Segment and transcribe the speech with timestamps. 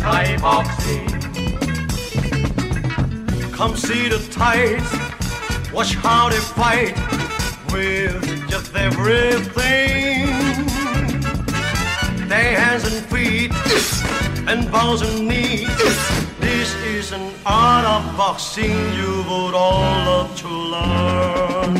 [0.00, 1.06] Thai boxing.
[3.52, 4.90] Come see the Thais,
[5.72, 6.96] watch how they fight
[7.72, 10.26] with just everything.
[12.28, 13.52] Their hands and feet
[14.48, 15.66] and bows and knees.
[16.38, 21.76] This is an art of boxing you would all love to learn.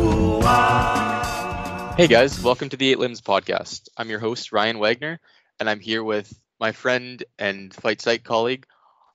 [0.00, 1.94] Ooh-ah.
[1.96, 3.88] Hey guys, welcome to the Eight Limbs podcast.
[3.96, 5.18] I'm your host, Ryan Wagner,
[5.58, 8.66] and I'm here with my friend and Fight Site colleague,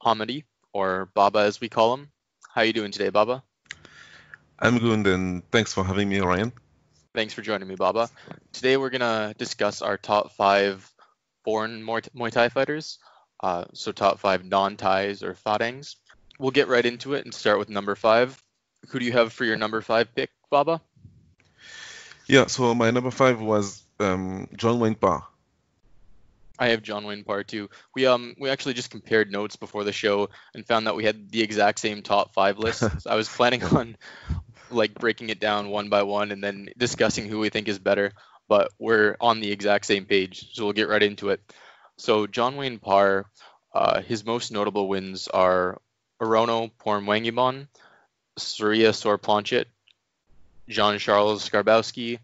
[0.04, 2.09] Hamadi, or Baba as we call him.
[2.54, 3.44] How you doing today, Baba?
[4.59, 6.52] I'm good, and thanks for having me, Ryan.
[7.14, 8.09] Thanks for joining me, Baba.
[8.52, 10.92] Today we're gonna discuss our top five
[11.48, 13.00] foreign Muay Thai fighters,
[13.42, 15.96] uh, so top five non-Thais or Farangs.
[16.40, 18.44] We'll get right into it and start with number five.
[18.90, 20.81] Who do you have for your number five pick, Baba?
[22.28, 25.23] Yeah, so my number five was um, John Wayne Parr.
[26.59, 27.70] I have John Wayne Parr too.
[27.95, 31.31] We um we actually just compared notes before the show and found that we had
[31.31, 33.06] the exact same top five lists.
[33.08, 33.95] I was planning on
[34.70, 38.12] like breaking it down one by one and then discussing who we think is better,
[38.48, 41.42] but we're on the exact same page, so we'll get right into it.
[41.98, 43.26] So John Wayne Parr,
[43.73, 45.81] uh, his most notable wins are
[46.22, 47.68] Orono Pormwangibon,
[48.38, 49.66] Surya Sorplanchet,
[50.70, 52.20] Jean Charles Skarbowsky.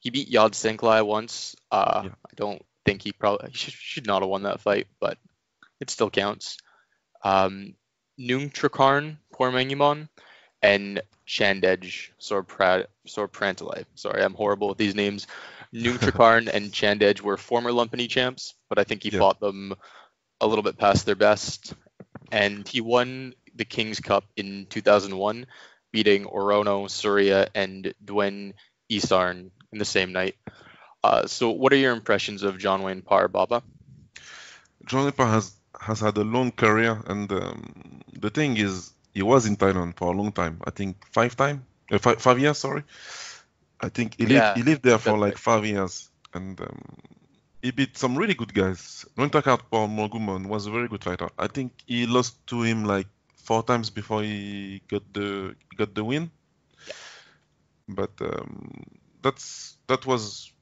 [0.00, 1.56] He beat Yod Sanklai once.
[1.70, 2.10] Uh, Yeah.
[2.10, 5.18] I don't think he probably he should, should not have won that fight, but
[5.80, 6.58] it still counts.
[7.22, 7.74] Um,
[8.16, 10.08] Nung Trakarn Pormangimon
[10.62, 13.84] and Chandej Sorpra- Sorprantalai.
[13.94, 15.26] Sorry, I'm horrible with these names.
[15.72, 15.98] Nung
[16.52, 19.18] and Chandej were former Lumpini champs, but I think he Yeah.
[19.20, 19.74] fought them
[20.40, 21.74] a little bit past their best.
[22.30, 25.46] And he won the King's Cup in 2001,
[25.92, 28.54] beating Orono, Surya, and Duen
[28.90, 30.36] Isarn in the same night.
[31.02, 33.62] Uh, so, what are your impressions of John Wayne Parr, Baba?
[34.84, 39.22] John Wayne Parr has has had a long career, and um, the thing is, he
[39.22, 40.60] was in Thailand for a long time.
[40.64, 42.58] I think five time, uh, five, five years.
[42.58, 42.82] Sorry,
[43.80, 45.38] I think he lived Yeah, he lived there for like right.
[45.38, 46.80] five years, and um,
[47.62, 49.04] he beat some really good guys.
[49.16, 51.28] Rontakart Paul Morgumon was a very good fighter.
[51.38, 56.04] I think he lost to him like four times before he got the got the
[56.04, 56.30] win.
[57.88, 58.84] But um,
[59.22, 60.52] that's that was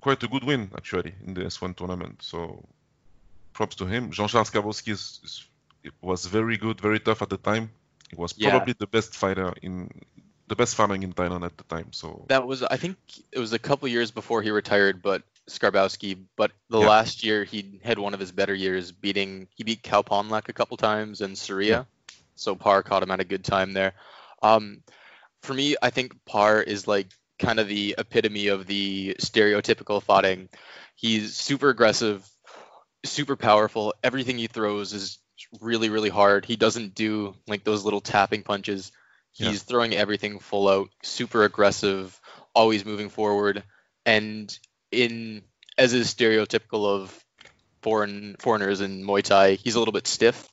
[0.00, 2.22] quite a good win actually in the S1 tournament.
[2.22, 2.64] So
[3.52, 4.10] props to him.
[4.10, 5.44] Jean-Charles Skarbowsky is, is,
[6.02, 7.70] was very good, very tough at the time.
[8.10, 8.50] He was Yeah.
[8.50, 9.90] probably the best fighter in
[10.48, 11.92] the best fighter in Thailand at the time.
[11.92, 12.96] So That was, I think,
[13.32, 16.18] it was a couple years before he retired, but Skarbowsky.
[16.36, 16.88] But the Yeah.
[16.88, 20.76] last year, he had one of his better years, beating he beat Kalponlak a couple
[20.76, 21.86] times and Surya.
[22.36, 23.94] So Parr caught him at a good time there.
[24.42, 24.82] Um,
[25.42, 30.48] for me, I think Parr is like kind of the epitome of the stereotypical fighting.
[30.96, 32.26] He's super aggressive,
[33.04, 33.94] super powerful.
[34.02, 35.18] Everything he throws is
[35.60, 36.44] really, really hard.
[36.44, 38.92] He doesn't do like those little tapping punches.
[39.36, 39.50] Yeah.
[39.50, 42.18] He's throwing everything full out, super aggressive,
[42.54, 43.64] always moving forward.
[44.06, 44.56] And
[44.92, 45.42] in
[45.76, 47.24] as is stereotypical of
[47.82, 50.48] foreign foreigners in Muay Thai, he's a little bit stiff.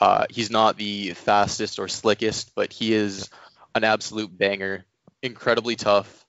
[0.00, 3.28] Uh, he's not the fastest or slickest, but he is
[3.74, 4.84] an absolute banger.
[5.22, 6.24] Incredibly tough.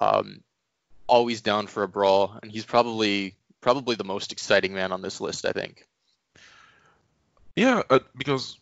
[0.00, 0.42] Um,
[1.06, 5.20] always down for a brawl, and he's probably probably the most exciting man on this
[5.20, 5.46] list.
[5.46, 5.86] I think.
[7.56, 8.58] yeah, uh, because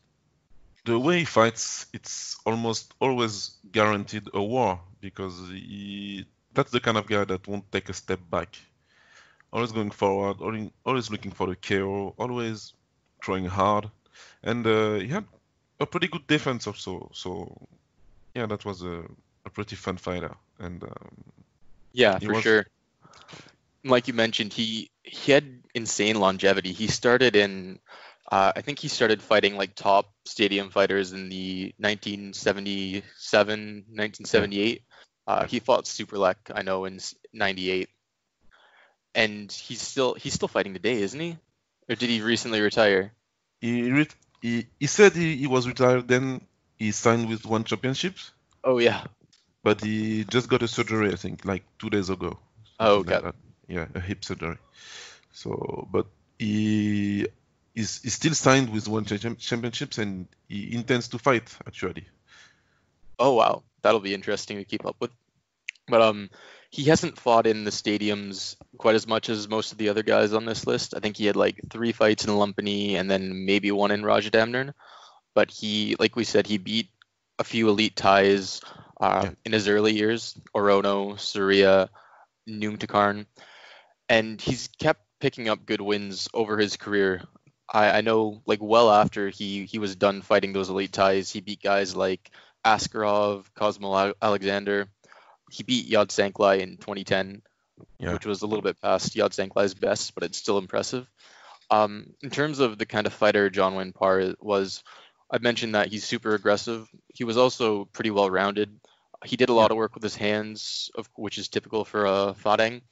[0.84, 6.96] the way he fights, it's almost always guaranteed a war because he, that's the kind
[6.96, 8.56] of guy that won't take a step back.
[9.52, 12.72] Always going forward, always, looking for the KO, always
[13.20, 13.90] trying hard,
[14.42, 15.24] and uh, he had
[15.80, 17.10] a pretty good defense also.
[17.12, 17.68] So
[18.34, 19.04] yeah, that was a,
[19.44, 21.24] a pretty fun fighter, and um,
[21.92, 22.66] Yeah, for was- sure.
[23.84, 26.72] Like you mentioned, he he had insane longevity.
[26.72, 27.80] He started in,
[28.30, 34.82] uh, I think he started fighting like top stadium fighters in the 1977, 1978.
[35.26, 36.98] Uh, he fought Superlek, I know, in
[37.32, 37.88] '98,
[39.14, 41.36] and he's still he's still fighting today, isn't he?
[41.88, 43.12] Or did he recently retire?
[43.60, 46.08] he, ret- he he said he, he was retired.
[46.08, 46.40] Then
[46.78, 48.32] he signed with One Championships,
[48.64, 49.04] Oh yeah.
[49.62, 52.38] but he just got a surgery, I think, like two days ago.
[52.78, 53.34] Oh, something like
[53.68, 54.58] Yeah, a hip surgery.
[55.32, 56.06] So, but
[56.38, 57.28] he
[57.74, 62.06] is he's still signed with One Champ- Championships, and he intends to fight actually.
[63.18, 65.10] Oh wow, that'll be interesting to keep up with.
[65.88, 66.30] But um,
[66.70, 70.32] he hasn't fought in the stadiums quite as much as most of the other guys
[70.32, 70.94] on this list.
[70.96, 74.72] I think he had like three fights in Lumpini and then maybe one in Rajadamnern.
[75.34, 76.88] But he, like we said, he beat
[77.38, 78.60] a few elite ties
[79.00, 79.30] uh, Yeah.
[79.44, 81.90] in his early years: Orono, Surya,
[82.48, 83.26] Noomtakarn,
[84.08, 87.22] and he's kept picking up good wins over his career.
[87.72, 91.40] I, I know, like well after he he was done fighting those elite ties, he
[91.40, 92.30] beat guys like
[92.64, 94.88] Askarov, Cosmo Alexander.
[95.50, 97.42] He beat Yod Sanklai in 2010,
[97.98, 98.12] Yeah.
[98.14, 101.06] which was a little bit past Yod Sanklai's best, but it's still impressive.
[101.70, 104.82] Um, in terms of the kind of fighter John Wayne Parr was,
[105.30, 106.88] I mentioned that he's super aggressive.
[107.14, 108.78] He was also pretty well rounded.
[109.24, 112.34] He did a lot of work with his hands, of, which is typical for a
[112.42, 112.82] Farang.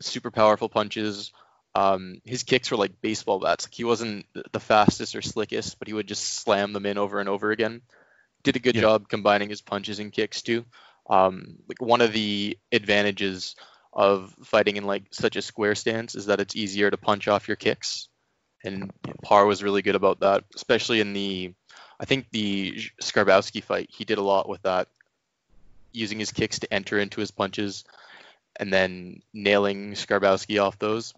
[0.00, 1.32] Super powerful punches.
[1.74, 3.66] Um, his kicks were like baseball bats.
[3.66, 7.18] Like he wasn't the fastest or slickest, but he would just slam them in over
[7.20, 7.82] and over again.
[8.42, 8.82] Did a good Yeah.
[8.82, 10.64] job combining his punches and kicks too.
[11.08, 13.56] Um, like one of the advantages
[13.92, 17.48] of fighting in like such a square stance is that it's easier to punch off
[17.48, 18.08] your kicks,
[18.64, 18.92] and
[19.22, 21.52] Parr was really good about that, especially in the,
[22.00, 23.90] I think the Skarbowsky fight.
[23.92, 24.88] He did a lot with that,
[25.92, 27.84] using his kicks to enter into his punches,
[28.56, 31.14] and then nailing Skarbowsky off those.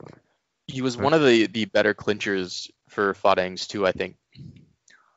[0.69, 3.87] He was one of the the better clinchers for Farangs too.
[3.87, 4.17] I think.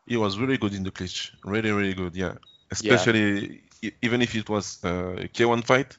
[0.06, 1.34] He was really good in the clinch.
[1.44, 2.16] Really, really good.
[2.16, 2.36] Yeah.
[2.72, 5.98] Especially e- even if it was uh, a K1 fight,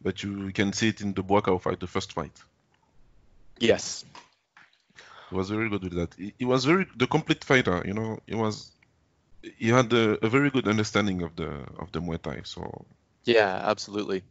[0.00, 2.32] but you can see it in the Buakaw fight, the first fight.
[3.58, 4.04] Yes.
[5.28, 6.14] He was very good with that.
[6.14, 7.82] He, he was very the complete fighter.
[7.86, 8.72] You know, he was.
[9.42, 11.48] He had a, a very good understanding of the
[11.78, 12.40] of the Muay Thai.
[12.44, 12.86] So
[13.24, 14.22] Yeah, absolutely.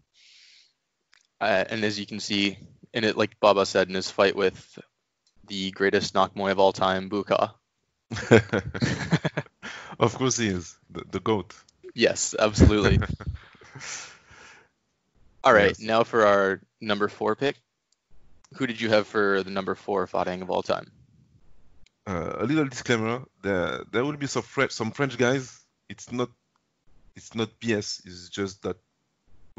[1.42, 2.58] Uh, and as you can see
[2.94, 4.80] in it, like Baba said in his fight with
[5.48, 7.54] the greatest Nakmoy of all time, Buakaw.
[10.00, 11.54] of course he is the, the goat.
[11.94, 13.00] Yes, absolutely.
[15.44, 15.80] all right, Yes.
[15.80, 17.56] now for our number four pick.
[18.56, 20.92] Who did you have for the number four fighting of all time?
[22.08, 25.60] Uh, a little disclaimer: there there will be some French some French guys.
[25.90, 26.30] It's not
[27.16, 28.02] it's not BS.
[28.06, 28.78] It's just that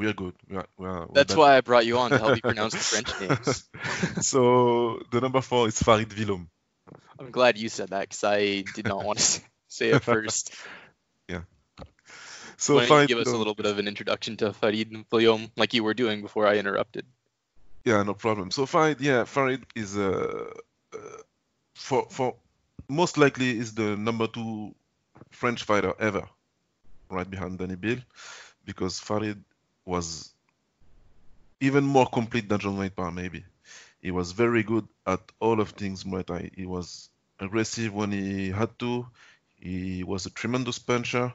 [0.00, 0.34] we are good.
[0.48, 2.78] We are, we are, That's why I brought you on to help you pronounce the
[2.78, 3.68] French names.
[4.26, 6.48] so the number four is Farid Villaume.
[7.18, 10.54] I'm glad you said that because I did not want to say it first.
[11.28, 11.42] Yeah.
[12.56, 15.74] So Why Farid give us a little bit of an introduction to Farid Viliom, like
[15.74, 17.06] you were doing before I interrupted?
[17.84, 18.50] Yeah, no problem.
[18.50, 20.50] So Farid, yeah, Farid is uh,
[20.92, 20.98] uh,
[21.76, 22.34] for for
[22.88, 24.74] most likely is the number two
[25.30, 26.28] French fighter ever,
[27.08, 27.98] right behind Dany Bill,
[28.64, 29.44] because Farid
[29.84, 30.32] was
[31.60, 33.44] even more complete than John Wayne Parr, maybe.
[34.00, 36.50] He was very good at all of things Muay Thai.
[36.54, 39.06] He was aggressive when he had to.
[39.58, 41.34] He was a tremendous puncher.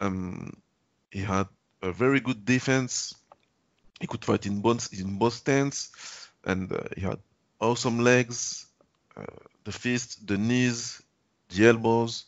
[0.00, 0.56] Um,
[1.10, 1.48] he had
[1.82, 3.14] a very good defense.
[4.00, 5.90] He could fight in both in both stance,
[6.44, 7.18] and uh, he had
[7.60, 8.66] awesome legs,
[9.16, 9.24] uh,
[9.64, 11.02] the fist, the knees,
[11.50, 12.24] the elbows.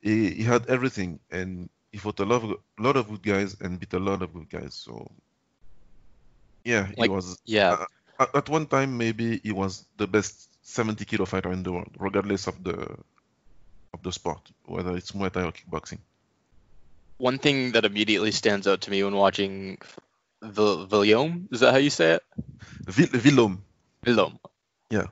[0.00, 3.78] He, he had everything, and he fought a lot of lot of good guys and
[3.78, 4.74] beat a lot of good guys.
[4.74, 5.10] So
[6.64, 7.86] yeah, he was Yeah,
[8.18, 11.96] Uh, at, one time maybe he was the best 70 kilo fighter in the world,
[11.98, 12.96] regardless of the
[13.92, 15.98] of the sport, whether it's Muay Thai or kickboxing.
[17.18, 19.76] one thing that immediately stands out to me when watching
[20.42, 22.22] Vil- Viliom, is that how you say it?
[22.86, 23.62] Vil- Villaume,
[24.06, 24.38] Viliom.
[24.90, 25.06] Yeah.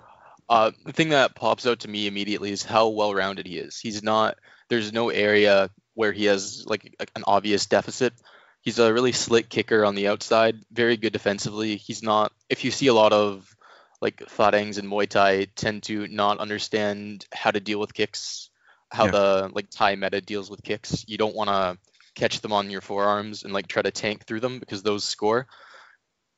[0.49, 3.79] Uh, the thing that pops out to me immediately is how well-rounded he is.
[3.79, 4.39] He's not.
[4.71, 8.15] There's no area where he has like a- an obvious deficit.
[8.61, 11.75] He's a really slick kicker on the outside, very good defensively.
[11.75, 12.33] He's not.
[12.49, 13.53] If you see a lot of
[14.01, 18.49] like Farangs and Muay Thai tend to not understand how to deal with kicks,
[18.93, 19.11] how Yeah.
[19.11, 21.05] the like Thai meta deals with kicks.
[21.09, 21.79] You don't want to
[22.15, 25.49] catch them on your forearms and like try to tank through them because those score.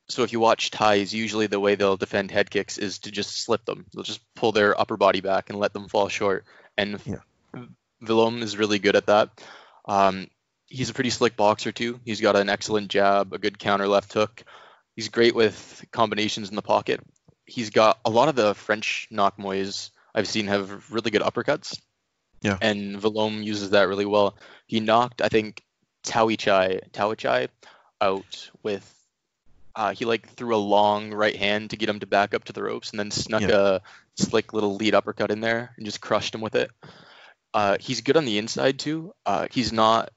[0.09, 3.45] So if you watch Thais, usually the way they'll defend head kicks is to just
[3.45, 3.85] slip them.
[3.93, 6.47] They'll just pull their upper body back and let them fall short.
[6.79, 7.21] And Yeah.
[8.01, 9.31] Villaume is really good at that.
[9.87, 10.29] Um,
[10.67, 12.01] he's a pretty slick boxer too.
[12.05, 14.43] He's got an excellent jab, a good counter left hook.
[14.97, 17.01] He's great with combinations in the pocket.
[17.47, 21.81] He's got a lot of the French knockmoys I've seen have really good uppercuts.
[22.43, 22.57] Yeah.
[22.61, 24.37] And Villaume uses that really well.
[24.67, 25.63] He knocked, I think,
[26.05, 27.49] Taui Chai, Taui Chai
[28.01, 28.95] out with
[29.77, 32.53] uh, he like threw a long right hand to get him to back up to
[32.53, 33.77] the ropes and then snuck Yeah.
[33.77, 33.81] a
[34.17, 36.71] slick little lead uppercut in there and just crushed him with it.
[37.53, 39.13] Uh, he's good on the inside too.
[39.27, 40.11] Uh, he's not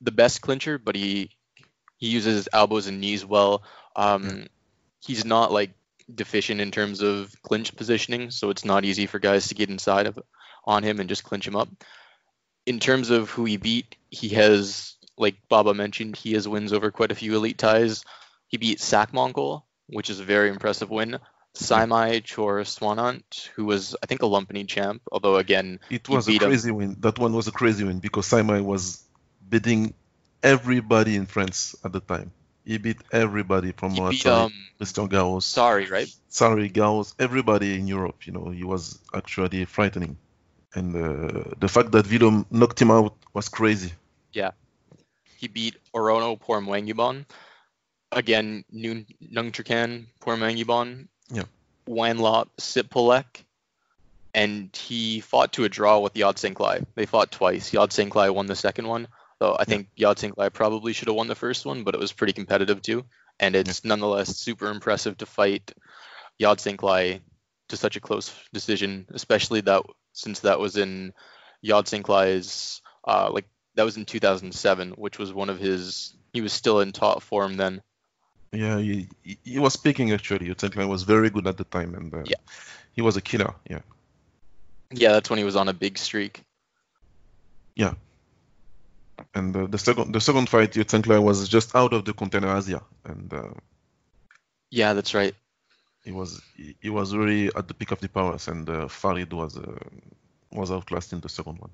[0.00, 1.30] the best clincher, but he
[1.98, 3.62] he uses his elbows and knees well.
[3.96, 4.46] Um,
[5.06, 5.70] He's not like
[6.12, 10.06] deficient in terms of clinch positioning, so it's not easy for guys to get inside
[10.06, 10.18] of
[10.64, 11.68] on him and just clinch him up.
[12.66, 16.90] In terms of who he beat, he has, like Baba mentioned, he has wins over
[16.90, 18.04] quite a few elite ties.
[18.48, 21.18] He beat Sakmongkol, which is a very impressive win.
[21.56, 26.32] Saimai Chor Swanant, who was I think a Lumpini champ, although again It was a
[26.32, 26.48] beat him.
[26.50, 26.96] crazy win.
[27.00, 29.02] That one was a crazy win because Saimai was
[29.48, 29.94] beating
[30.42, 32.32] everybody in France at the time.
[32.64, 36.08] He beat everybody from He beat um Christian Garros, sorry, right?
[36.28, 38.26] Sorry, Garros, everybody in Europe.
[38.26, 40.16] You know, he was actually frightening.
[40.74, 43.92] And uh, the fact that Vilo knocked him out was crazy.
[44.32, 44.50] Yeah,
[45.38, 47.24] he beat Orono Pormwangibon.
[48.12, 51.08] Again, Nun- Nungtrakan Pormwangibon.
[51.30, 51.44] Yeah.
[51.86, 53.44] Wanlop Sipolek.
[54.34, 56.84] And he fought to a draw with Yod Sanklai.
[56.94, 57.72] They fought twice.
[57.72, 59.08] Yod Sanklai won the second one.
[59.38, 62.12] Though I think Yod Sanklai probably should have won the first one, but it was
[62.12, 63.04] pretty competitive too.
[63.40, 65.72] And it's nonetheless super impressive to fight
[66.38, 67.20] Yod Sanklai
[67.68, 71.12] to such a close decision, especially that since that was in
[71.62, 76.14] Yod Sanklai's uh, like that was in 2007, which was one of his.
[76.32, 77.82] He was still in top form then.
[78.56, 79.08] Yeah, he,
[79.44, 80.48] he- was speaking actually.
[80.48, 82.36] Utenklan was very good at the time, and uh, Yeah.
[82.92, 83.54] he was a killer.
[83.68, 83.80] Yeah,
[84.92, 86.42] Yeah, that's when he was on a big streak.
[87.74, 87.94] Yeah.
[89.34, 92.82] And uh, the second the second fight, Utenklan was just out of the container Asia,
[93.04, 93.50] and uh,
[94.70, 95.34] Yeah, that's right.
[96.04, 99.32] he was he, he was really at the peak of the powers, and uh, Farid
[99.32, 99.78] was uh,
[100.52, 101.70] was outclassed in the second one.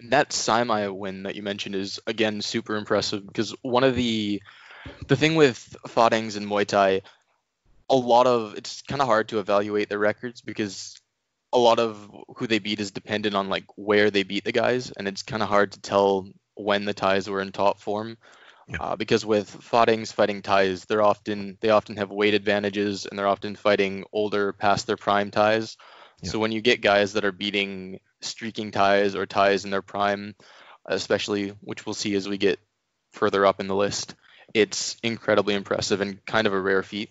[0.00, 4.42] And that Saimai win that you mentioned is again super impressive because one of the
[5.08, 7.02] the thing with Farangs and Muay Thai,
[7.88, 11.00] a lot of it's kind of hard to evaluate their records because
[11.52, 14.90] a lot of who they beat is dependent on like where they beat the guys,
[14.90, 18.16] and it's kind of hard to tell when the ties were in top form.
[18.68, 18.76] Yeah.
[18.78, 23.26] Uh, because with Farangs fighting ties, they're often they often have weight advantages, and they're
[23.26, 25.76] often fighting older, past their prime ties.
[26.22, 26.30] Yeah.
[26.30, 30.36] So when you get guys that are beating streaking ties or ties in their prime,
[30.86, 32.60] especially which we'll see as we get
[33.12, 34.14] further up in the list,
[34.54, 37.10] it's incredibly impressive and kind of a rare feat.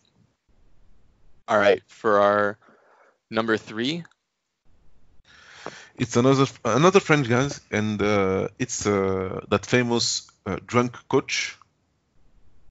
[1.48, 2.58] All right, for our
[3.30, 4.04] number three,
[6.00, 11.58] It's another another French guy, and uh, it's uh, that famous uh, drunk coach.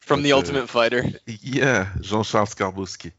[0.00, 1.04] from The uh, Ultimate Fighter.
[1.26, 3.12] Yeah, Jean-Charles Skarbowsky.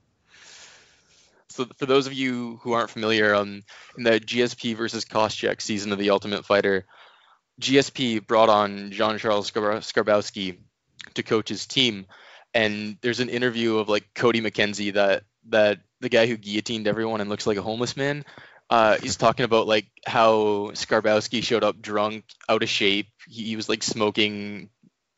[1.49, 3.63] So for those of you who aren't familiar, um,
[3.97, 6.85] in the GSP versus Koscheck season of The Ultimate Fighter,
[7.61, 10.57] GSP brought on Jean-Charles Scar- Skarbowsky
[11.15, 12.05] to coach his team,
[12.53, 17.21] and there's an interview of like Cody McKenzie that that the guy who guillotined everyone
[17.21, 18.25] and looks like a homeless man.
[18.69, 23.07] Uh, he's talking about like how Skarbowsky showed up drunk, out of shape.
[23.27, 24.69] He, he was like smoking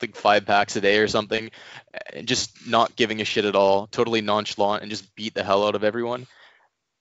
[0.01, 1.51] like five packs a day or something,
[2.13, 5.67] and just not giving a shit at all, totally nonchalant, and just beat the hell
[5.67, 6.27] out of everyone.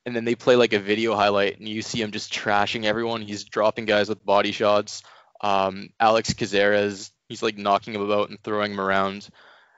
[0.07, 3.23] And then they play like a video highlight, and you see him just trashing everyone.
[3.23, 5.03] He's dropping guys with body shots.
[5.41, 9.19] Um, Alex Cazares, he's like knocking him about and throwing him around.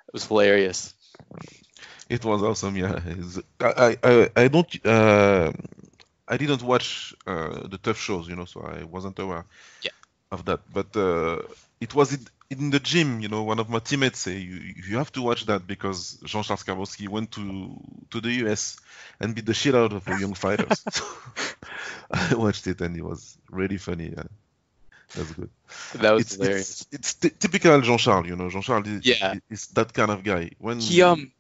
[0.09, 0.95] It was hilarious.
[2.09, 2.77] It was awesome.
[2.77, 2.99] Yeah,
[3.61, 5.53] I I I- don't uh,
[6.29, 9.45] I didn't watch uh, the tough shows, you know, so I wasn't aware
[9.83, 9.91] Yeah.
[10.31, 10.61] of that.
[10.73, 11.39] But uh,
[11.81, 13.43] it was in, in the gym, you know.
[13.45, 14.57] One of my teammates say you
[14.89, 17.77] you have to watch that because Jean-Charles Skarbowsky went to
[18.11, 18.77] to the US
[19.21, 20.85] and beat the shit out of the young fighters.
[22.11, 24.11] I watched it and it was really funny.
[24.17, 24.29] Yeah.
[25.15, 25.51] That's good.
[25.95, 26.71] That was It's, hilarious.
[26.71, 28.49] it's it's ty- typical Jean-Charles, you know.
[28.51, 29.35] Jean-Charles is, Yeah.
[29.51, 30.51] is that kind of guy.
[30.59, 31.33] When He um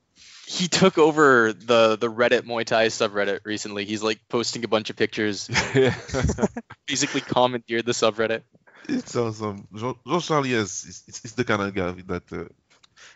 [0.46, 3.84] he took over the the Reddit Muay Thai subreddit recently.
[3.84, 5.48] He's like posting a bunch of pictures,
[6.86, 8.42] basically commandeered the subreddit.
[8.88, 9.66] It's awesome.
[9.74, 12.44] Jean, Jean Charles, yes, is, is, is the kind of guy that uh,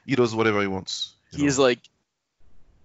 [0.07, 1.15] he does whatever he wants.
[1.33, 1.65] He's know.
[1.65, 1.81] like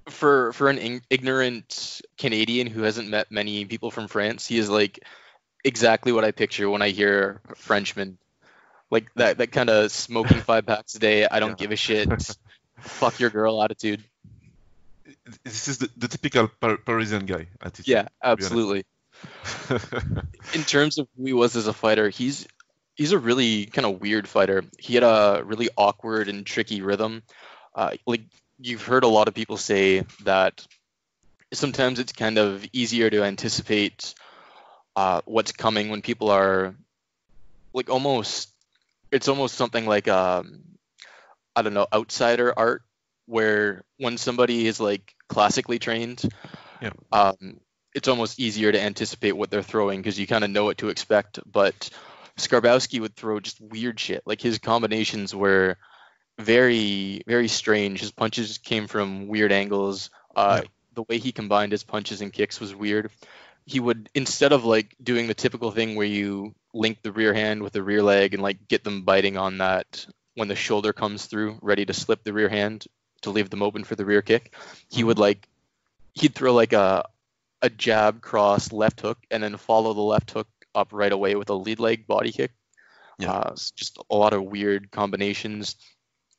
[0.09, 4.99] for for an ignorant Canadian who hasn't met many people from France, he is like
[5.63, 8.17] exactly what I picture when I hear Frenchman.
[8.89, 11.55] Like that that kind of smoking five packs a day, I don't Yeah.
[11.55, 12.09] give a shit.
[12.79, 14.03] Fuck your girl attitude.
[15.43, 17.87] this is the, the typical Par- Parisian guy attitude.
[17.87, 18.85] Yeah, absolutely.
[20.53, 22.47] in terms of who he was as a fighter, he's
[22.95, 24.63] he's a really kind of weird fighter.
[24.79, 27.23] He had a really awkward and tricky rhythm.
[27.75, 28.21] Uh, like
[28.59, 30.65] you've heard a lot of people say that
[31.53, 34.13] sometimes it's kind of easier to anticipate
[34.95, 36.75] uh, what's coming when people are
[37.73, 38.49] like almost
[39.11, 40.63] it's almost something like um
[41.55, 42.83] I don't know outsider art
[43.25, 46.21] where when somebody is like classically trained
[46.81, 46.91] Yeah.
[47.11, 47.59] um
[47.93, 50.87] it's almost easier to anticipate what they're throwing because you kind of know what to
[50.87, 51.39] expect.
[51.45, 51.89] But
[52.37, 54.23] Skarbowsky would throw just weird shit.
[54.25, 55.77] Like his combinations were
[56.39, 57.99] very very strange.
[57.99, 60.09] His punches came from weird angles.
[60.35, 60.67] Uh Yeah.
[60.93, 63.11] the way he combined his punches and kicks was weird
[63.65, 67.61] he would instead of like doing the typical thing where you link the rear hand
[67.61, 71.25] with the rear leg and like get them biting on that when the shoulder comes
[71.25, 72.85] through ready to slip the rear hand
[73.21, 74.55] to leave them open for the rear kick.
[74.89, 75.47] He would like
[76.13, 77.05] he'd throw like a
[77.61, 81.49] a jab cross left hook and then follow the left hook up right away with
[81.49, 82.51] a lead leg body kick.
[83.19, 83.31] Yeah.
[83.31, 85.75] Uh, just a lot of weird combinations.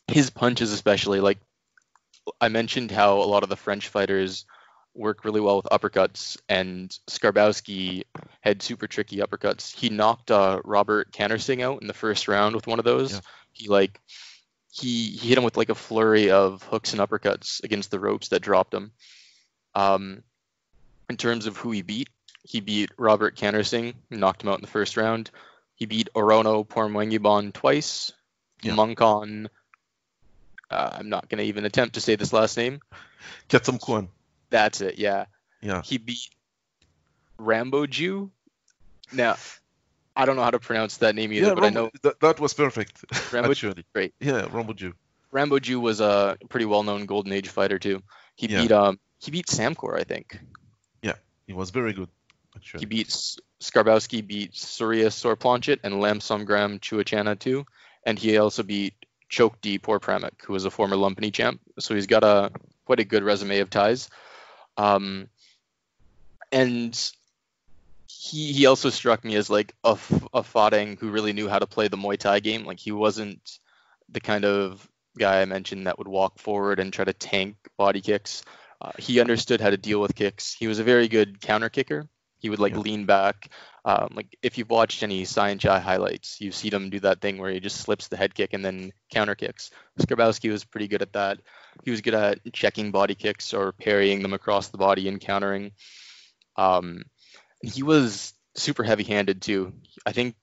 [0.08, 1.38] His punches, especially, like
[2.40, 4.46] I mentioned, how a lot of the French fighters
[4.94, 8.04] work really well with uppercuts, and Skarbowsky
[8.40, 9.74] had super tricky uppercuts.
[9.74, 13.12] He knocked uh, Robert Cannersing out in the first round with one of those.
[13.12, 13.20] Yeah.
[13.52, 14.00] He like
[14.70, 18.28] he, he hit him with like a flurry of hooks and uppercuts against the ropes
[18.28, 18.92] that dropped him.
[19.74, 20.22] Um,
[21.10, 22.08] in terms of who he beat,
[22.42, 25.30] he beat Robert Cannersing, knocked him out in the first round.
[25.74, 28.12] He beat Orono Pormwengibon twice.
[28.62, 28.74] Yeah.
[28.74, 29.48] Munkon,
[30.70, 32.80] uh, I'm not going to even attempt to say this last name.
[33.48, 34.08] Katsum Kwan.
[34.52, 35.24] That's it, yeah.
[35.62, 35.82] Yeah.
[35.82, 36.28] He beat
[37.38, 38.30] Rambo Jew.
[39.12, 39.36] Now,
[40.14, 42.38] I don't know how to pronounce that name either, yeah, but I know that, that
[42.38, 43.04] was perfect.
[43.32, 43.84] Rambo actually.
[43.94, 44.14] great.
[44.20, 44.92] Yeah, Rambo Jew.
[45.30, 48.02] Rambo Jew was a pretty well-known Golden Age fighter too.
[48.36, 48.62] He Yeah.
[48.62, 50.38] beat um he beat Samcor, I think.
[51.02, 51.14] Yeah,
[51.46, 52.08] he was very good.
[52.78, 53.08] He beat
[53.60, 57.64] Skarbowsky beat Surya Sorplanchet and Lam Somgram Chuachana too,
[58.04, 58.94] and he also beat
[59.30, 61.60] Chokdi Porpramik, who was a former Lumpini champ.
[61.78, 62.50] So he's got a
[62.84, 64.10] quite a good resume of ties.
[64.76, 65.28] Um,
[66.50, 67.12] and
[68.06, 69.92] he he also struck me as like a,
[70.32, 72.64] a Farang who really knew how to play the Muay Thai game.
[72.64, 73.58] Like he wasn't
[74.08, 74.88] the kind of
[75.18, 78.42] guy I mentioned that would walk forward and try to tank body kicks.
[78.80, 80.52] Uh, he understood how to deal with kicks.
[80.52, 82.08] He was a very good counter kicker.
[82.42, 82.80] He would like Yeah.
[82.80, 83.48] lean back.
[83.84, 87.50] Um, like if you've watched any Saenchai highlights, you've seen him do that thing where
[87.52, 89.70] he just slips the head kick and then counter kicks.
[90.00, 91.40] Skarbowsky was pretty good at that.
[91.84, 95.72] He was good at checking body kicks or parrying them across the body and countering.
[96.56, 97.04] Um,
[97.62, 99.72] he was super heavy-handed too.
[100.04, 100.34] I think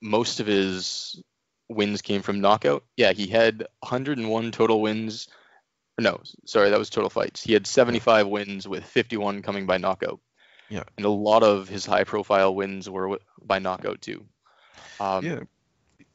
[0.00, 1.20] most of his
[1.68, 2.84] wins came from knockout.
[2.96, 5.28] Yeah, he had 101 total wins.
[6.00, 7.42] No, sorry, that was total fights.
[7.42, 10.20] He had 75 wins with 51 coming by knockout.
[10.68, 10.84] Yeah.
[10.96, 14.24] And a lot of his high-profile wins were by knockout too.
[15.00, 15.40] Um, yeah.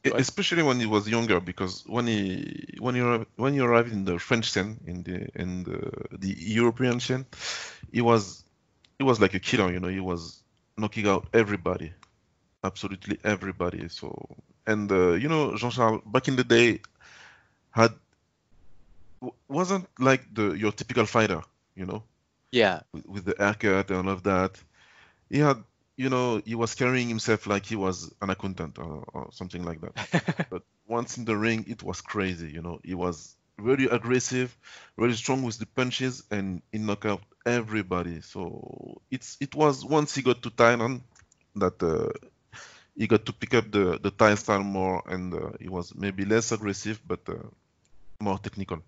[0.04, 4.18] Especially when he was younger, because when he when you when you arrived in the
[4.18, 7.24] French scene, in the in the, the European scene,
[7.90, 8.44] he was
[8.98, 9.72] he was like a killer.
[9.72, 10.42] You know, he was
[10.76, 11.94] knocking out everybody,
[12.62, 13.88] absolutely everybody.
[13.88, 14.36] So
[14.66, 16.80] and uh, you know, Jean Charles back in the day
[17.70, 17.92] had
[19.48, 21.40] wasn't like the your typical fighter.
[21.74, 22.02] You know,
[22.54, 22.82] Yeah.
[22.92, 24.62] with, with the haircut and all of that.
[25.30, 25.62] He had,
[25.96, 29.80] you know, he was carrying himself like he was an accountant or, or something like
[29.80, 30.46] that.
[30.50, 32.50] but once in the ring, it was crazy.
[32.50, 34.56] You know, he was very aggressive,
[34.98, 38.20] very strong with the punches, and he knocked out everybody.
[38.20, 41.02] So it's it was once he got to Thailand
[41.56, 42.10] that uh,
[42.96, 46.24] he got to pick up the the Thai style more, and uh, he was maybe
[46.24, 47.34] less aggressive but uh,
[48.20, 48.82] more technical.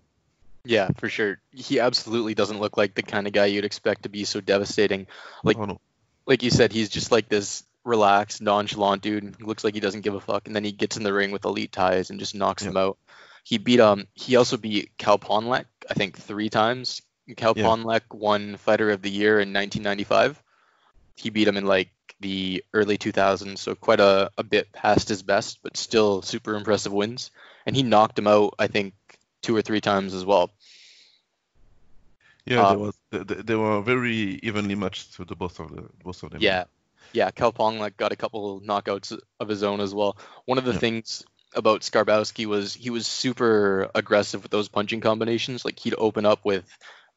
[0.67, 1.39] Yeah, for sure.
[1.51, 5.07] He absolutely doesn't look like the kind of guy you'd expect to be so devastating.
[5.43, 5.81] Like oh, no.
[6.25, 9.35] like you said, he's just like this relaxed, nonchalant dude.
[9.37, 11.31] He looks like he doesn't give a fuck, and then he gets in the ring
[11.31, 12.69] with elite ties and just knocks Yeah.
[12.69, 12.97] them out.
[13.43, 17.01] He beat um he also beat Cal Ponlek, I think three times.
[17.37, 17.63] Cal Yeah.
[17.63, 20.41] Ponlek won Fighter of the Year in 1995.
[21.15, 25.23] He beat him in like the early 2000s, so quite a, a bit past his
[25.23, 27.31] best, but still super impressive wins.
[27.65, 28.93] And he knocked him out, I think,
[29.47, 30.51] two or three times as well.
[32.45, 32.95] Yeah, Uh, there was
[33.45, 36.41] they, were very evenly matched to the both of the both of them.
[36.41, 36.65] Yeah,
[37.13, 37.31] yeah.
[37.31, 40.17] Cal like got a couple knockouts of his own as well.
[40.45, 40.79] One of the Yeah.
[40.79, 41.23] things
[41.55, 45.63] about Skarbowsky was he was super aggressive with those punching combinations.
[45.63, 46.65] Like he'd open up with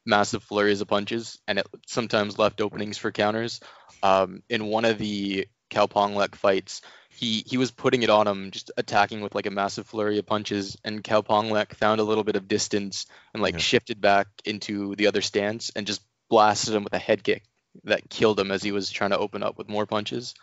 [0.05, 3.59] massive flurries of punches, and it sometimes left openings for counters.
[4.03, 6.81] Um, in one of the Cal Ponglek fights,
[7.13, 10.25] he he was putting it on him, just attacking with like a massive flurry of
[10.25, 13.59] punches, and Cal Ponglek found a little bit of distance and like Yeah.
[13.59, 17.43] shifted back into the other stance and just blasted him with a head kick
[17.83, 20.33] that killed him as he was trying to open up with more punches.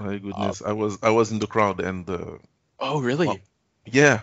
[0.00, 2.38] My goodness, I was I was in the crowd and uh,
[2.78, 3.26] Oh, really?
[3.28, 3.38] Wow.
[3.86, 4.20] yeah,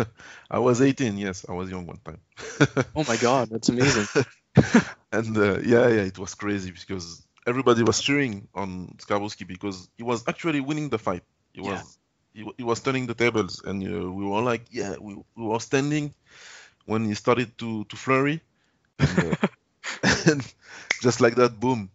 [0.50, 1.16] I was 18.
[1.16, 2.20] Yes, I was young one time.
[2.96, 4.06] Oh my god, that's amazing.
[5.12, 10.02] and uh, yeah, yeah, it was crazy because everybody was cheering on Skarbowsky because he
[10.02, 11.22] was actually winning the fight.
[11.52, 11.98] He was
[12.34, 12.44] Yeah.
[12.44, 15.60] he, he was turning the tables, and uh, we were like, yeah, we, we were
[15.60, 16.14] standing
[16.86, 18.40] when he started to to flurry,
[18.98, 19.36] and, uh,
[20.30, 20.54] and
[21.02, 21.90] just like that, boom.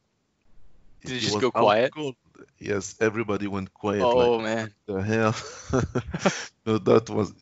[1.06, 1.94] Did He just go quiet?
[1.94, 2.16] cold.
[2.60, 4.04] Yes, everybody went quiet.
[4.04, 4.74] oh like, man.
[4.88, 5.36] the hell?
[6.66, 7.34] no, that was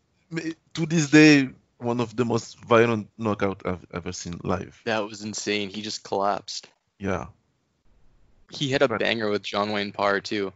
[0.73, 4.79] to this day one of the most violent knockout I've ever seen live.
[4.85, 5.69] That was insane.
[5.69, 6.67] He just collapsed.
[6.99, 7.27] Yeah,
[8.51, 8.99] He had a Right.
[8.99, 10.53] banger with John Wayne Parr too.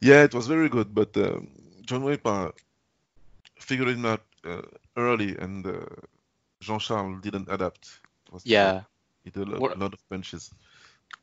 [0.00, 1.48] Yeah, it was very good, but um,
[1.82, 2.52] John Wayne Parr
[3.58, 4.62] figured him out uh,
[4.96, 5.86] early, and uh,
[6.60, 8.00] Jean Charles didn't adapt.
[8.44, 8.82] Yeah.
[9.24, 10.50] he did a lot, What- lot of punches.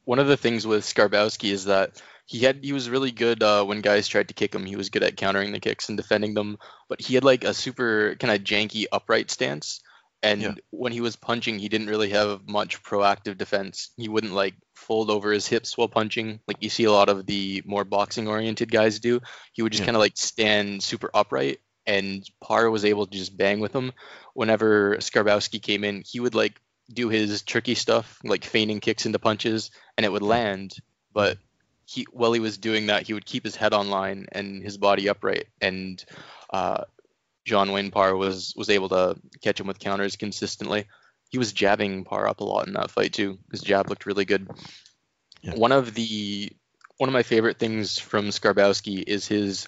[0.06, 3.64] One of the things with Skarbowsky is that he had he was really good uh,
[3.66, 4.66] when guys tried to kick him.
[4.66, 6.58] He was good at countering the kicks and defending them,
[6.88, 9.82] but he had like a super kind of janky upright stance.
[10.24, 10.54] And Yeah.
[10.72, 13.92] when he was punching, he didn't really have much proactive defense.
[13.98, 17.26] He wouldn't like fold over his hips while punching, like you see a lot of
[17.26, 19.20] the more boxing oriented guys do.
[19.52, 19.88] He would just Yeah.
[19.88, 23.92] kind of like stand super upright, and Parr was able to just bang with him.
[24.34, 26.60] Whenever Skarbowsky came in, he would like
[26.92, 30.74] do his tricky stuff, like feigning kicks into punches, and it would land.
[31.14, 31.38] But
[31.86, 34.78] he, while he was doing that, he would keep his head on line and his
[34.78, 35.48] body upright.
[35.62, 36.04] And
[36.52, 36.86] uh,
[37.46, 40.86] John Wayne Parr was was able to catch him with counters consistently.
[41.30, 43.40] He was jabbing Parr up a lot in that fight too.
[43.52, 44.50] His jab looked really good.
[45.42, 45.56] Yeah.
[45.56, 46.52] One of the
[46.98, 49.68] one of my favorite things from Skarbowsky is his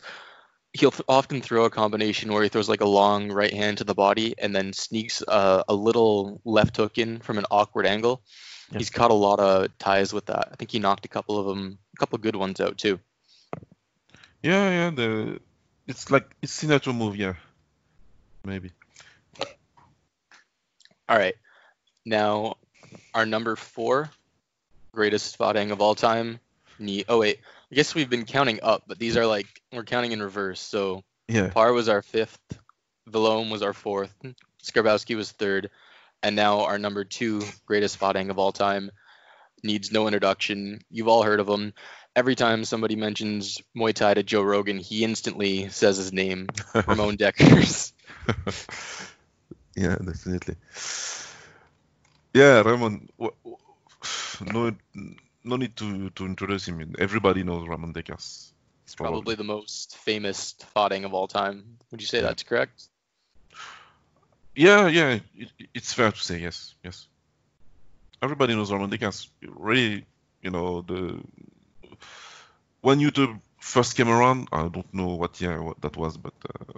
[0.73, 3.83] he'll th- often throw a combination where he throws like a long right hand to
[3.83, 8.21] the body and then sneaks a, a little left hook in from an awkward angle.
[8.71, 8.79] Yeah.
[8.79, 10.49] He's caught a lot of ties with that.
[10.51, 12.99] I think he knocked a couple of them, a couple of good ones out too.
[14.43, 14.89] Yeah, yeah.
[14.91, 15.39] The
[15.87, 17.15] it's like it's signature move.
[17.15, 17.35] Yeah,
[18.45, 18.71] maybe.
[21.07, 21.35] All right,
[22.05, 22.55] now
[23.13, 24.09] our number four
[24.91, 26.39] greatest spotting of all time.
[26.79, 27.39] Ni- oh wait,
[27.71, 30.59] I guess we've been counting up, but these are like we're counting in reverse.
[30.59, 31.49] So Yeah.
[31.49, 32.39] Parr was our fifth,
[33.07, 34.13] Villaume was our fourth,
[34.63, 35.69] Skarbowsky was third,
[36.23, 38.89] and now our number two greatest spotting of all time
[39.63, 40.79] needs no introduction.
[40.89, 41.73] You've all heard of him.
[42.15, 46.47] Every time somebody mentions Muay Thai to Joe Rogan, he instantly says his name,
[46.87, 47.91] Ramon Dekkers.
[49.75, 50.55] yeah, definitely.
[52.33, 53.09] Yeah, Ramon.
[53.19, 53.57] w- w-
[54.53, 54.71] No,
[55.43, 56.95] no need to to introduce him.
[56.99, 58.51] Everybody knows Ramon Dekkers.
[58.85, 61.77] It's Probably the most famous spotting of all time.
[61.91, 62.27] Would you say Yeah.
[62.27, 62.87] that's correct?
[64.55, 65.19] Yeah, yeah.
[65.35, 67.07] It, it's fair to say yes, yes.
[68.21, 69.27] Everybody knows Ramon Dekkers.
[69.41, 70.05] Really,
[70.41, 71.19] you know the
[72.85, 74.47] when YouTube first came around.
[74.51, 76.73] I don't know what year that was, but uh,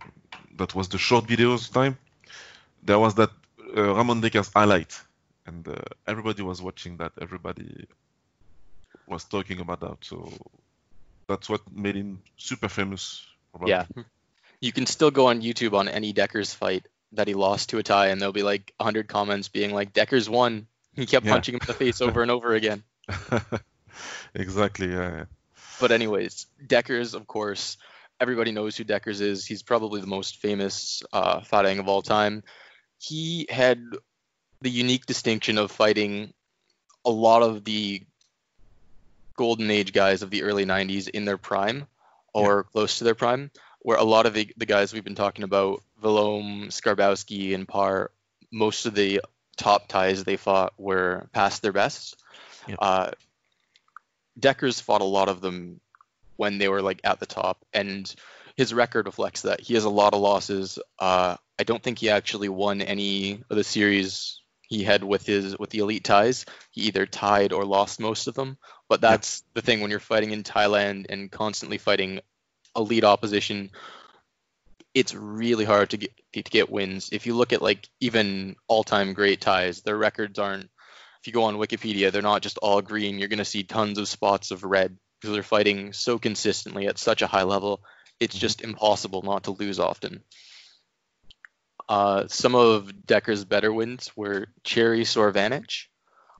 [0.56, 1.98] that was the short videos time.
[2.84, 3.32] There was that
[3.76, 4.98] uh, Ramon Dekkers highlight,
[5.46, 5.76] and uh,
[6.08, 7.12] everybody was watching that.
[7.22, 7.88] Everybody
[9.06, 9.98] was talking about that.
[10.02, 10.32] So
[11.28, 13.26] that's what made him super famous.
[13.66, 13.86] Yeah.
[14.62, 17.84] You can still go on YouTube on any Dekkers fight that he lost to a
[17.84, 20.68] tie, and there'll be like 100 comments being like, Dekkers won.
[20.96, 21.34] He kept Yeah.
[21.34, 22.84] punching him in the face over and over again.
[24.34, 24.90] exactly.
[24.92, 25.26] Yeah.
[25.78, 25.82] Yeah.
[25.82, 27.78] But anyways, Dekkers, of course,
[28.20, 29.46] everybody knows who Dekkers is.
[29.46, 32.44] He's probably the most famous uh, fighting of all time.
[33.00, 33.84] He had
[34.62, 36.34] the unique distinction of fighting
[37.06, 38.02] a lot of the
[39.38, 41.86] golden age guys of the early 90s in their prime
[42.34, 45.44] or close to their prime, where a lot of the, the guys we've been talking
[45.44, 48.12] about, Villaume, Skarbowsky, and Parr,
[48.52, 49.22] most of the
[49.56, 52.22] top ties they fought were past their best.
[52.68, 52.76] Yeah.
[52.80, 53.12] Uh,
[54.40, 55.80] Dekkers fought a lot of them
[56.36, 58.14] when they were like at the top, and
[58.56, 59.62] his record reflects that.
[59.62, 60.80] He has a lot of losses.
[61.00, 65.58] Uh, I don't think he actually won any of the series he had with his
[65.58, 66.46] with the elite ties.
[66.72, 68.58] He either tied or lost most of them.
[68.90, 72.20] But that's the thing when you're fighting in Thailand and constantly fighting
[72.76, 73.72] elite opposition.
[74.94, 77.10] It's really hard to get to get wins.
[77.12, 80.70] If you look at like even all-time great ties, their records aren't.
[81.28, 83.20] If you go on Wikipedia, they're not just all green.
[83.20, 86.98] You're going to see tons of spots of red because they're fighting so consistently at
[86.98, 87.82] such a high level.
[88.18, 88.40] It's Mhm.
[88.40, 90.24] just impossible not to lose often.
[91.90, 95.88] Uh, some of Dekker's better wins were Cherry Sorvanich.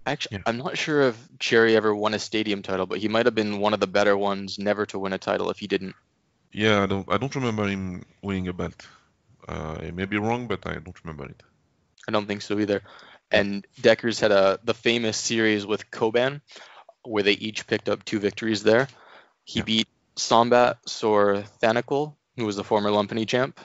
[0.06, 0.44] Actually, Yeah.
[0.46, 3.60] I'm not sure if Cherry ever won a stadium title, but he might have been
[3.60, 5.98] one of the better ones never to win a title if he didn't.
[6.54, 8.88] Yeah, I don't I don't remember him winning a belt.
[9.50, 11.44] Uh, I may be wrong, but I don't remember it.
[12.08, 12.84] I don't think so either.
[13.32, 16.42] And Dekkers had a the famous series with Koban,
[17.04, 18.88] where they each picked up two victories there.
[19.44, 19.66] He Yeah.
[19.66, 21.44] beat Sombat Sor
[22.36, 23.60] who was the former Lumpini champ.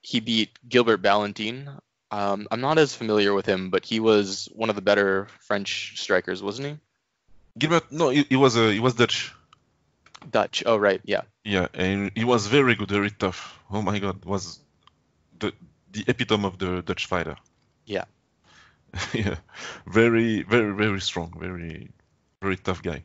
[0.00, 1.70] He beat Gilbert Ballantine.
[2.10, 5.94] Um, I'm not as familiar with him, but he was one of the better French
[6.00, 6.78] strikers, wasn't he?
[7.58, 9.32] Gilbert, no, he, he was uh, he was Dutch.
[10.30, 10.62] Dutch.
[10.66, 11.00] Oh, right.
[11.04, 11.22] Yeah.
[11.44, 13.58] Yeah, and he was very good, very tough.
[13.70, 14.58] Oh my God, was
[15.38, 15.52] the
[15.92, 17.36] the epitome of the Dutch fighter.
[17.86, 18.04] Yeah.
[19.12, 19.36] yeah,
[19.86, 21.90] very, very, very strong, very,
[22.40, 23.04] very tough guy.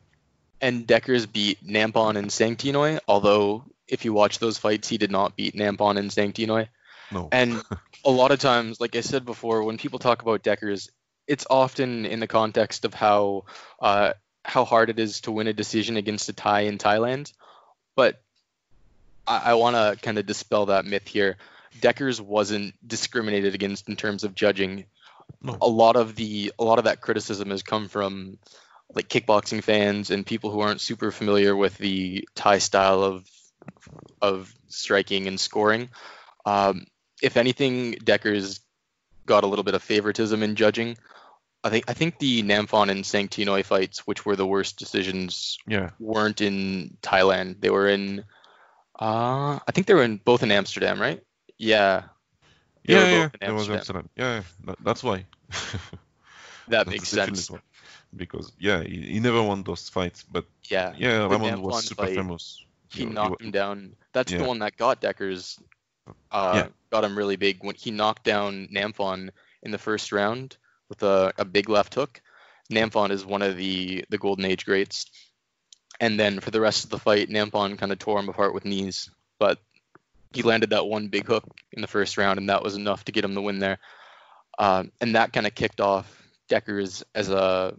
[0.62, 5.36] And Dekkers beat Namphon and Sangtinoi, although if you watch those fights, he did not
[5.36, 6.67] beat Namphon and Sangtinoi.
[7.12, 7.30] No.
[7.32, 7.62] And
[8.06, 10.89] a lot of times, like I said before, when people talk about Dekkers,
[11.28, 13.45] it's often in the context of how
[13.82, 17.32] uh, how hard it is to win a decision against a Thai in Thailand.
[17.95, 18.21] But
[19.28, 21.38] I, I want to kind of dispel that myth here.
[21.80, 24.86] Dekkers wasn't discriminated against in terms of judging.
[25.45, 28.38] A lot of the a lot of that criticism has come from
[28.93, 33.25] like kickboxing fans and people who aren't super familiar with the Thai style of
[34.21, 35.89] of striking and scoring.
[36.45, 36.88] Um,
[37.21, 38.60] if anything, Dekker's
[39.25, 40.97] got a little bit of favoritism in judging.
[41.63, 45.91] I think I think the Namphon and Sangtinoi fights, which were the worst decisions, Yeah.
[45.99, 47.62] weren't in Thailand.
[47.62, 48.25] They were in,
[48.99, 51.21] uh, I think they were in both in Amsterdam, right?
[51.58, 52.04] Yeah.
[52.89, 53.30] They Yeah, yeah.
[53.39, 54.10] There was Amsterdam.
[54.15, 54.43] Yeah, yeah.
[54.65, 55.25] That, that's why.
[55.49, 55.89] That
[56.67, 57.52] That's makes sense.
[58.15, 60.93] Because yeah, he, he never won those fights, but Yeah.
[60.97, 62.63] yeah, Ramon was super fight, famous.
[62.91, 63.95] He knocked wa- him down.
[64.13, 65.62] That's the one that got Dekkers.
[66.32, 66.67] Uh, Yeah.
[66.89, 69.30] Got him really big when he knocked down Namphon
[69.62, 70.58] in the first round
[70.89, 72.19] with a, a big left hook.
[72.71, 75.06] Namphon is one of the the golden age greats.
[75.99, 78.65] And then for the rest of the fight, Namphon kind of tore him apart with
[78.65, 79.60] knees, but
[80.34, 83.12] he landed that one big hook in the first round, and that was enough to
[83.12, 83.80] get him the win there.
[84.58, 86.06] Um, and that kind of kicked off
[86.50, 87.76] Dekkers as a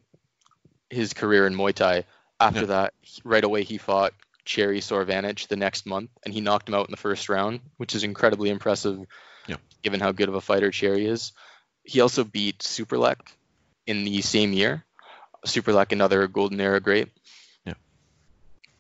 [0.89, 2.05] his career in Muay Thai.
[2.41, 2.67] After Yeah.
[2.67, 4.13] that, right away he fought
[4.45, 7.95] Cherry Sorvanich the next month, and he knocked him out in the first round, which
[7.95, 9.07] is incredibly impressive,
[9.47, 9.57] Yeah.
[9.83, 11.33] given how good of a fighter Cherry is.
[11.85, 13.19] He also beat Superlek
[13.87, 14.85] in the same year.
[15.47, 17.09] Superlek, another Golden Era great.
[17.65, 17.75] Yeah.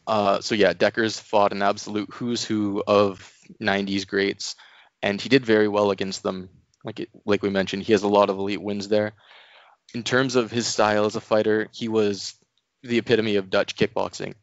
[0.06, 4.56] Uh, so yeah, Dekkers fought an absolute who's who of '90s greats,
[5.02, 6.50] and he did very well against them.
[6.84, 9.12] Like it, like we mentioned, he has a lot of elite wins there.
[9.94, 12.34] In terms of his style as a fighter, he was
[12.82, 14.34] the epitome of Dutch kickboxing.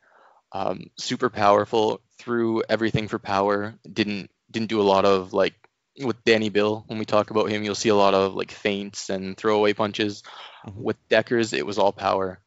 [0.53, 3.75] Um, super powerful, threw everything for power.
[3.91, 5.55] Didn't didn't do a lot of like
[6.03, 6.83] with Dany Bill.
[6.87, 10.23] When we talk about him, you'll see a lot of like feints and throwaway punches.
[10.67, 10.75] Mhm.
[10.75, 12.41] With Dekkers, it was all power.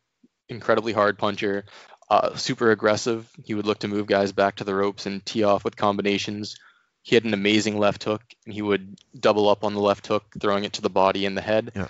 [0.48, 1.64] Incredibly hard puncher,
[2.10, 3.30] uh, super aggressive.
[3.44, 6.56] He would look to move guys back to the ropes and tee off with combinations.
[7.02, 10.24] He had an amazing left hook, and he would double up on the left hook,
[10.38, 11.72] throwing it to the body and the head.
[11.74, 11.88] Yeah.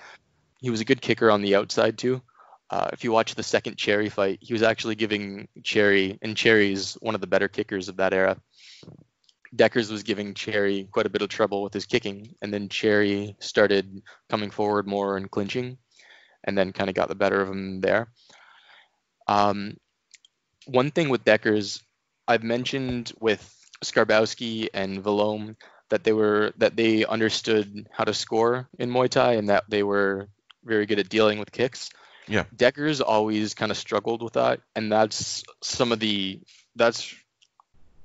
[0.61, 2.23] He was a good kicker on the outside too.
[2.69, 6.95] Uh, if you watch the second Cherry fight, he was actually giving Cherry, and Cherry's
[7.01, 8.37] one of the better kickers of that era.
[9.57, 13.35] Dekkers was giving Cherry quite a bit of trouble with his kicking, and then Cherry
[13.41, 15.79] started coming forward more and clinching,
[16.45, 18.13] and then kind of got the better of him there.
[19.27, 19.77] Um,
[20.71, 21.83] one thing with Dekkers,
[22.29, 23.43] I've mentioned with
[23.85, 25.57] Skarbowsky and Villaume
[25.89, 29.83] that they were that they understood how to score in Muay Thai and that they
[29.83, 30.29] were
[30.65, 31.91] very good at dealing with kicks.
[32.29, 32.45] Yeah.
[32.55, 36.41] Dekkers always kind of struggled with that, and that's some of the
[36.77, 37.15] that's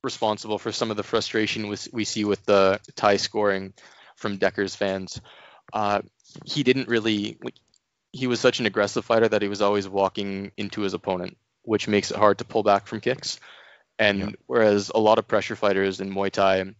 [0.04, 3.74] responsible for some of the frustration we, we see with the Thai scoring
[4.16, 5.22] from Dekkers fans.
[5.74, 6.02] Uh,
[6.46, 7.56] he didn't really like,
[8.12, 11.88] he was such an aggressive fighter that he was always walking into his opponent, which
[11.88, 13.40] makes it hard to pull back from kicks.
[13.98, 14.30] And Yeah.
[14.48, 16.74] whereas a lot of pressure fighters in Muay Thai,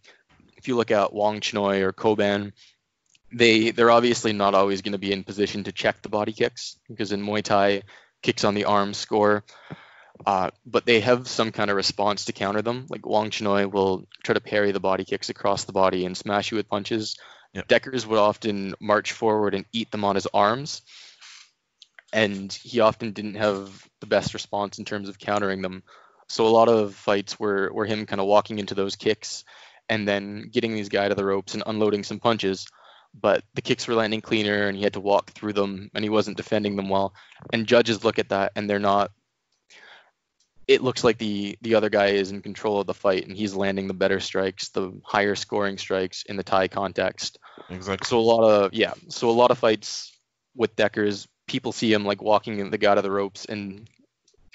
[0.56, 2.52] if you look at Wangchannoi or Koban,
[3.32, 6.78] they they're obviously not always going to be in position to check the body kicks
[6.88, 7.82] because in Muay Thai,
[8.22, 9.44] kicks on the arm score.
[10.24, 12.86] Uh, but they have some kind of response to counter them.
[12.88, 16.56] Like Wangchannoi will try to parry the body kicks across the body and smash you
[16.56, 17.18] with punches.
[17.52, 17.68] Yep.
[17.68, 20.82] Dekkers would often march forward and eat them on his arms,
[22.12, 25.82] and he often didn't have the best response in terms of countering them.
[26.28, 29.44] So a lot of fights were were him kind of walking into those kicks
[29.88, 32.66] and then getting these guy to the ropes and unloading some punches.
[33.18, 36.10] But the kicks were landing cleaner and he had to walk through them and he
[36.10, 37.14] wasn't defending them well.
[37.52, 39.10] And judges look at that and they're not
[40.66, 43.54] it looks like the the other guy is in control of the fight and he's
[43.54, 47.38] landing the better strikes, the higher scoring strikes in the Thai context.
[47.70, 48.06] Exactly.
[48.06, 50.12] So a lot of yeah, so a lot of fights
[50.54, 53.88] with Dekkers, people see him like walking in the guy of the ropes and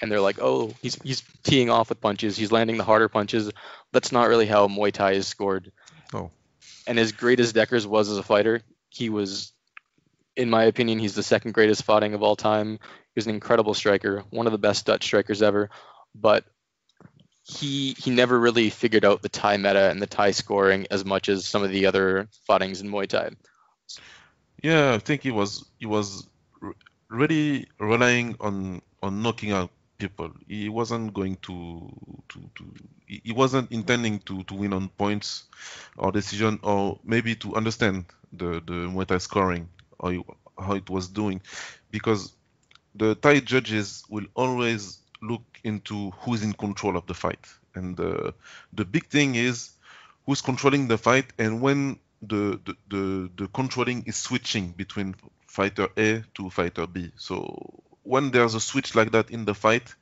[0.00, 3.50] and they're like, oh, he's he's teeing off with punches, he's landing the harder punches.
[3.92, 5.70] That's not really how Muay Thai is scored.
[6.12, 6.30] No.
[6.86, 9.52] And as great as Dekkers was as a fighter, he was,
[10.34, 12.72] in my opinion, he's the second greatest fighting of all time.
[12.72, 15.70] He was an incredible striker, one of the best Dutch strikers ever.
[16.14, 16.44] But
[17.44, 21.28] he he never really figured out the Thai meta and the Thai scoring as much
[21.28, 23.30] as some of the other fightings in Muay Thai.
[24.62, 26.26] Yeah, I think he was he was
[27.08, 30.30] really relying on on knocking out people.
[30.48, 31.92] He wasn't going to
[32.28, 32.64] to to
[33.06, 35.44] he wasn't intending to to win on points
[35.96, 40.24] or decision or maybe to understand the the Muay Thai scoring or
[40.58, 41.40] how it was doing
[41.90, 42.32] because
[42.94, 48.32] the Thai judges will always look into who's in control of the fight and uh,
[48.72, 49.70] the big thing is
[50.26, 55.14] who's controlling the fight and when the, the the the controlling is switching between
[55.52, 57.12] fighter A to fighter B.
[57.16, 59.94] So when there's a switch like that in the fight,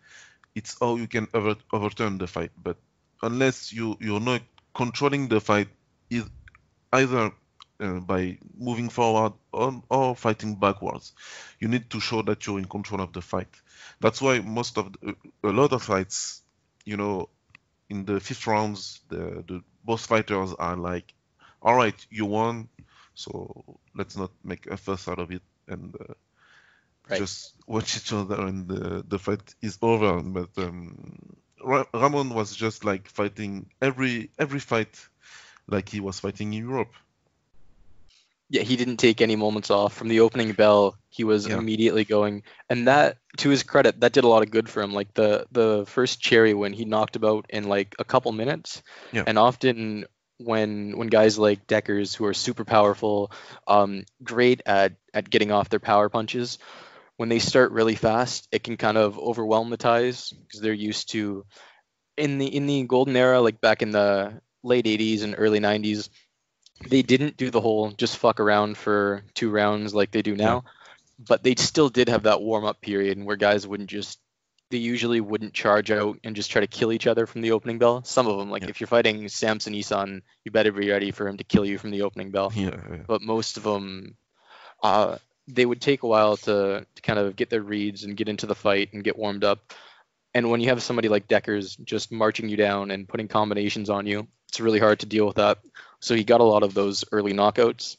[0.55, 2.53] it's how you can over, overturn the fight.
[2.63, 2.77] But
[3.23, 4.43] unless you you're not
[4.75, 5.69] controlling the fight,
[6.11, 6.25] is
[6.93, 7.33] either
[7.81, 11.13] uh, by moving forward or, or fighting backwards.
[11.61, 13.55] You need to show that you're in control of the fight.
[14.01, 16.43] That's why most of the, a lot of fights,
[16.85, 17.29] you know,
[17.91, 21.15] in the fifth rounds, the, the both fighters are like,
[21.63, 22.69] "All right, you won,
[23.21, 26.15] so let's not make a fuss out of it and uh,
[27.11, 27.19] Right.
[27.19, 32.55] just watch each other and the, the fight is over." But um, Ra- Ramon was
[32.55, 34.95] just like fighting every every fight
[35.67, 36.93] like he was fighting in Europe.
[38.49, 40.97] Yeah, he didn't take any moments off from the opening bell.
[41.09, 41.59] He was Yeah.
[41.59, 44.93] immediately going, and that, to his credit, that did a lot of good for him.
[44.93, 48.83] Like the the first cherry win, he knocked about in like a couple minutes.
[49.13, 49.25] Yeah.
[49.27, 50.05] And often
[50.41, 53.31] when when guys like Dekkers, who are super powerful,
[53.67, 56.59] um, great at at getting off their power punches,
[57.17, 61.11] when they start really fast, it can kind of overwhelm the Thais because they're used
[61.11, 61.45] to
[62.17, 66.09] in the in the golden era, like back in the late 80s and early 90s,
[66.89, 70.65] they didn't do the whole just fuck around for two rounds like they do now,
[71.19, 74.19] but they still did have that warm up period where guys wouldn't just
[74.71, 77.79] they usually wouldn't charge out and just try to kill each other from the opening
[77.79, 78.05] bell.
[78.05, 78.69] Some of them, like Yeah.
[78.69, 81.91] if you're fighting Samson Isan, you better be ready for him to kill you from
[81.91, 82.53] the opening bell.
[82.55, 83.03] Yeah, yeah.
[83.07, 84.17] But most of them,
[84.83, 88.29] uh, they would take a while to, to kind of get their reads and get
[88.29, 89.73] into the fight and get warmed up.
[90.33, 94.07] And when you have somebody like Dekkers just marching you down and putting combinations on
[94.07, 95.59] you, it's really hard to deal with that.
[95.99, 97.97] So he got a lot of those early knockouts.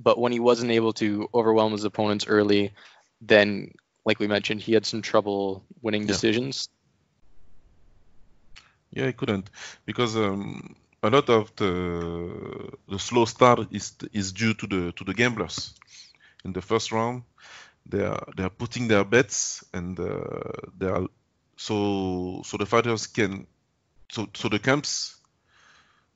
[0.00, 2.72] But when he wasn't able to overwhelm his opponents early,
[3.20, 3.72] then,
[4.04, 6.06] like we mentioned, he had some trouble winning Yeah.
[6.06, 6.68] decisions.
[8.92, 9.50] Yeah, he couldn't
[9.86, 15.04] because um, a lot of the the slow start is is due to the to
[15.04, 15.74] the gamblers.
[16.44, 17.22] In the first round,
[17.86, 21.06] they are they are putting their bets and uh, they are
[21.56, 23.46] so so the fighters can
[24.10, 25.16] so so the camps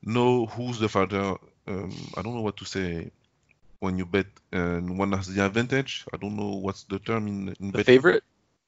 [0.02, 1.36] know who's the fighter.
[1.66, 3.10] Um, I don't know what to say
[3.84, 5.92] when you bet and one has the advantage.
[6.12, 7.84] I don't know what's the term in in The betting.
[7.84, 8.24] favorite?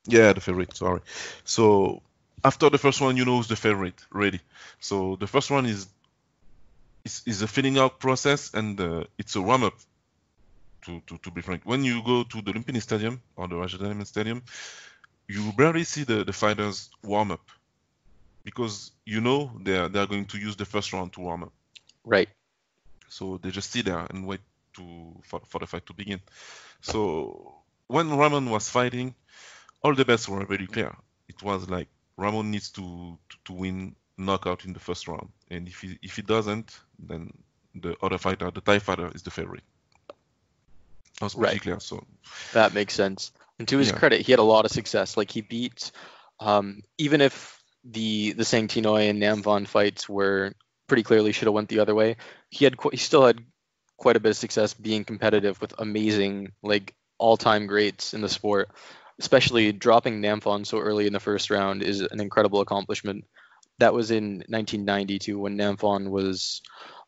[0.06, 0.76] Yeah, the favorite.
[0.76, 1.00] Sorry.
[1.44, 2.02] So
[2.44, 4.40] after the first one, you know who's the favorite ready.
[4.80, 5.88] So the first one is
[7.04, 9.74] is, is a filling out process and uh, it's a warm up.
[10.86, 14.06] To, to, to be frank, when you go to the Lumpini Stadium or the Rajat
[14.06, 14.42] Stadium,
[15.28, 17.50] you barely see the, the fighters warm up
[18.44, 21.42] because you know they are, they are going to use the first round to warm
[21.44, 21.52] up.
[22.04, 22.28] Right.
[23.08, 24.40] So they just sit there and wait
[24.76, 26.20] to for, for the fight to begin.
[26.80, 29.14] So when Ramon was fighting,
[29.82, 30.94] all the bets were very clear.
[31.28, 35.68] It was like Ramon needs to, to, to win knockout in the first round, and
[35.68, 37.32] if he if he doesn't, then
[37.74, 39.64] the other fighter, the Thai fighter, is the favorite.
[41.20, 41.62] That was pretty Right.
[41.62, 41.80] clear.
[41.80, 42.06] So
[42.52, 43.32] That makes sense.
[43.58, 43.98] And to his Yeah.
[43.98, 45.16] credit, he had a lot of success.
[45.16, 45.90] Like he beat,
[46.40, 50.52] um, even if the the Sangtinoi and Namphon fights were
[50.86, 52.16] pretty clearly should have went the other way,
[52.50, 53.44] he had qu- he still had
[53.96, 58.28] quite a bit of success being competitive with amazing like all time greats in the
[58.28, 58.68] sport.
[59.18, 63.24] Especially dropping Namphon so early in the first round is an incredible accomplishment.
[63.78, 66.60] That was in 1992 when Namphon was.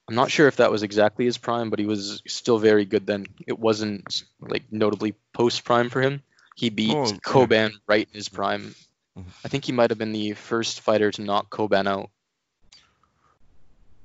[0.08, 3.06] I'm not sure if that was exactly his prime, but he was still very good
[3.06, 3.26] then.
[3.46, 6.22] It wasn't like notably post prime for him.
[6.56, 7.18] He beat Oh, yeah.
[7.18, 8.74] Koban right in his prime.
[9.18, 9.26] Mhm.
[9.44, 12.10] I think he might have been the first fighter to knock Koban out.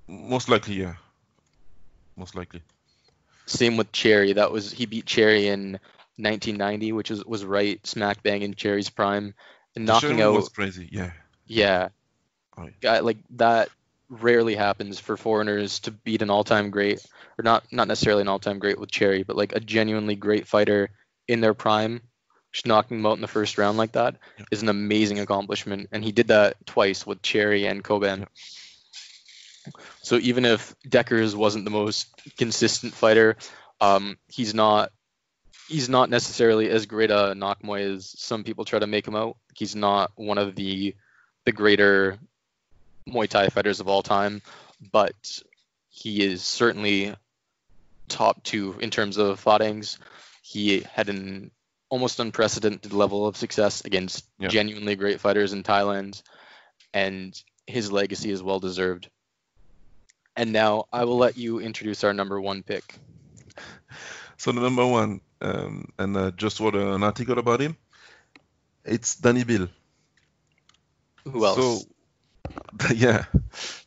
[0.07, 0.95] most likely, yeah,
[2.17, 2.61] most likely.
[3.45, 4.33] Same with Cherry.
[4.33, 5.73] That was he beat Cherry in
[6.17, 9.33] 1990, which was was right smack bang in Cherry's prime,
[9.75, 10.33] and knocking Sherman out.
[10.35, 10.87] was crazy.
[10.91, 11.11] Yeah,
[11.45, 11.89] Yeah.
[12.57, 12.69] Yeah.
[12.81, 13.69] Guy, like that
[14.09, 17.03] rarely happens for foreigners to beat an all-time great
[17.39, 20.91] or not not necessarily an all-time great with Cherry, but like a genuinely great fighter
[21.27, 21.99] in their prime,
[22.51, 24.15] just knocking them out in the first round like that
[24.51, 24.65] is Yeah.
[24.65, 25.89] an amazing accomplishment.
[25.91, 28.19] And he did that twice with Cherry and Koban.
[28.19, 28.25] Yeah.
[30.03, 33.37] So even if Dekkers wasn't the most consistent fighter,
[33.81, 34.91] um, he's not
[35.69, 39.15] he's not necessarily as great a nak muay as some people try to make him
[39.15, 39.37] out.
[39.55, 40.95] He's not one of the
[41.45, 42.19] the greater
[43.07, 44.41] Muay Thai fighters of all time,
[44.91, 45.15] but
[45.89, 47.15] he is certainly
[48.07, 49.97] top two in terms of Farang's.
[50.41, 51.51] He had an
[51.89, 54.49] almost unprecedented level of success against Yeah.
[54.49, 56.21] genuinely great fighters in Thailand,
[56.93, 59.09] and his legacy is well deserved.
[60.35, 62.95] And now I will let you introduce our number one pick.
[64.37, 67.77] So the number one, um, and I just wrote an article about him.
[68.83, 69.69] It's Dany Bill.
[71.25, 71.55] Who else?
[71.55, 73.25] So, yeah,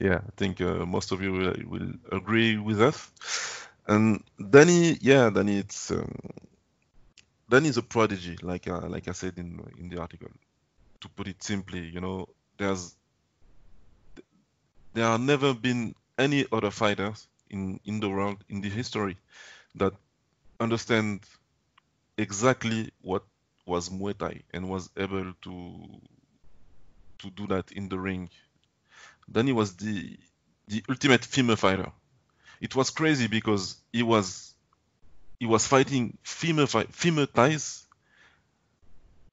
[0.01, 3.11] yeah, I think uh, most of you will, will agree with us.
[3.87, 6.15] And Dany, yeah, Dany, it's um,
[7.51, 10.29] Dany is a prodigy, like uh, like I said in in the article.
[11.01, 12.97] To put it simply, you know, there's
[14.95, 19.17] there have never been any other fighters in in the world in the history
[19.77, 19.93] that
[20.61, 21.27] understand
[22.19, 23.25] exactly what
[23.67, 26.01] was Muay Thai and was able to
[27.19, 28.31] to do that in the ring.
[29.29, 30.19] Then he was the
[30.69, 31.93] the ultimate female fighter.
[32.61, 34.55] It was crazy because he was
[35.41, 37.87] he was fighting female fi- female Thais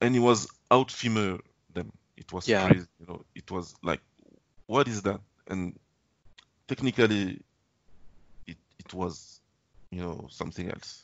[0.01, 1.39] and he was out female
[1.73, 1.91] them.
[2.17, 2.59] It was Yeah.
[2.59, 3.25] crazy, you know.
[3.35, 4.01] It was like,
[4.67, 5.21] what is that?
[5.47, 5.77] And
[6.73, 7.39] technically,
[8.47, 9.39] it it was,
[9.91, 11.03] you know, something else.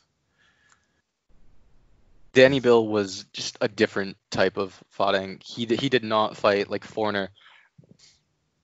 [2.32, 5.40] Dany Bill was just a different type of fighting.
[5.44, 7.30] He he did not fight like Foreigner.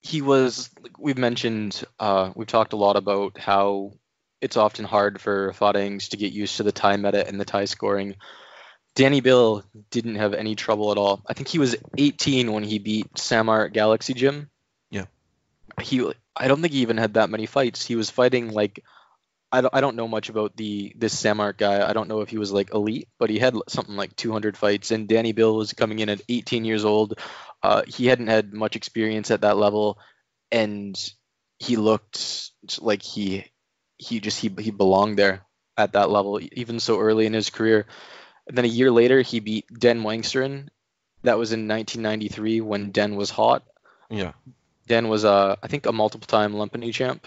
[0.03, 3.93] He was like we've mentioned uh, we've talked a lot about how
[4.41, 7.65] it's often hard for Farangs to get used to the Thai meta and the Thai
[7.67, 8.17] scoring.
[8.95, 11.23] Dany Bill didn't have any trouble at all.
[11.27, 14.49] I think he was 18 when he beat Samart at Galaxy Gym.
[14.91, 15.05] Yeah.
[15.83, 17.85] He I don't think he even had that many fights.
[17.85, 18.85] He was fighting like
[19.53, 21.89] I don't, I don't know much about the this Samart guy.
[21.89, 24.91] I don't know if he was like elite, but he had something like 200 fights.
[24.91, 27.19] And Dany Bill was coming in at 18 years old.
[27.63, 29.99] Uh, he hadn't had much experience at that level,
[30.51, 30.97] and
[31.59, 33.47] he looked like he
[33.97, 37.87] he just he he belonged there at that level, even so early in his career.
[38.49, 40.69] And then a year later, he beat Den Muangsurin.
[41.23, 43.65] That was in 1993 when Den was hot.
[44.11, 44.33] Yeah.
[44.87, 47.27] Den was uh, I think a multiple-time Lumpini champ.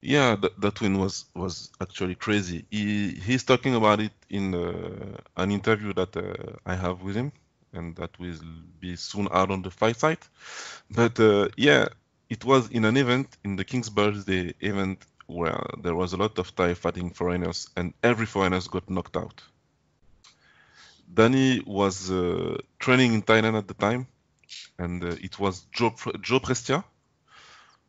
[0.00, 2.64] Yeah, that, that win was was actually crazy.
[2.70, 7.32] He he's talking about it in uh, an interview that uh, I have with him,
[7.72, 8.38] and that will
[8.80, 10.24] be soon out on the fight site.
[10.90, 11.88] But uh, yeah,
[12.30, 16.38] it was in an event in the King's Birthday event where there was a lot
[16.38, 19.42] of Thai fighting foreigners, and every foreigners got knocked out.
[21.12, 24.06] Dany was uh, training in Thailand at the time,
[24.78, 26.84] and uh, it was Joe Joe Prestia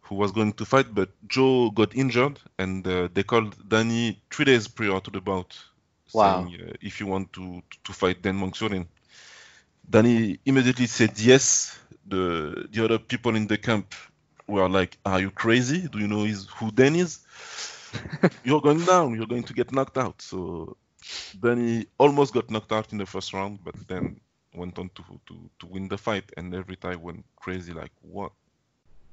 [0.02, 4.46] who was going to fight, but Joe got injured, and uh, they called Dany three
[4.46, 5.58] days prior to the bout,
[6.14, 6.48] Wow.
[6.48, 8.88] saying uh, if you want to to fight Dan Muangsurin.
[9.90, 11.78] Dany immediately said yes.
[12.08, 13.94] The the other people in the camp
[14.48, 15.88] were like, "Are you crazy?
[15.88, 17.20] Do you know is who Dan is?
[18.44, 19.16] You're going down.
[19.16, 20.78] You're going to get knocked out." So
[21.40, 24.20] Dany almost got knocked out in the first round, but then
[24.54, 27.74] went on to to to win the fight, and every time went crazy.
[27.74, 28.32] Like what?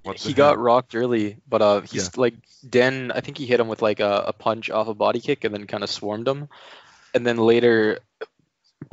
[0.03, 0.57] What he got hell?
[0.57, 2.35] rocked early, but uh, he's like
[2.69, 3.11] Den.
[3.13, 5.53] I think he hit him with like a, a punch off a body kick and
[5.53, 6.49] then kind of swarmed him,
[7.15, 7.99] and then later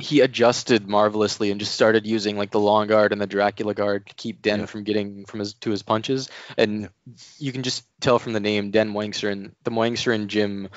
[0.00, 4.06] he adjusted marvelously and just started using like the long guard and the Dracula guard
[4.06, 4.66] to keep Den Yeah.
[4.66, 6.28] from getting from his to his punches.
[6.56, 6.88] And
[7.38, 9.52] you can just tell from the name Den Muangsurin.
[9.62, 10.68] The Muangsurin gym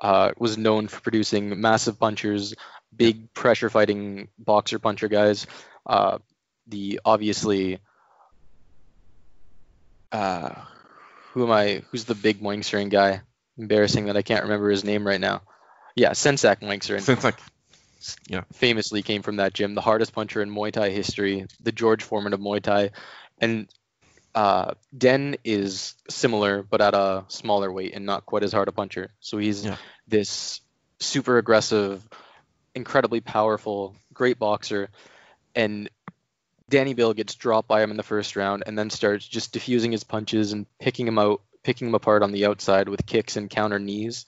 [0.00, 2.54] uh, was known for producing massive punchers,
[2.96, 5.46] big pressure fighting boxer puncher guys.
[5.84, 6.18] Uh,
[6.66, 7.78] the obviously
[10.12, 10.50] uh,
[11.32, 11.82] who am I?
[11.90, 13.22] Who's the big Muangsurin guy?
[13.58, 15.42] Embarrassing that I can't remember his name right now.
[15.94, 17.38] Yeah, Sensak Muangsurin Sensak.
[18.52, 22.34] famously came from that gym, the hardest puncher in Muay Thai history, the George Foreman
[22.34, 22.90] of Muay Thai,
[23.38, 23.68] and
[24.34, 28.72] uh, Den is similar but at a smaller weight and not quite as hard a
[28.72, 29.10] puncher.
[29.20, 29.76] So he's Yeah.
[30.06, 30.60] this
[31.00, 32.06] super aggressive,
[32.76, 34.90] incredibly powerful, great boxer,
[35.54, 35.90] and
[36.70, 39.92] Dany Bill gets dropped by him in the first round and then starts just diffusing
[39.92, 43.50] his punches and picking him out, picking him apart on the outside with kicks and
[43.50, 44.26] counter knees.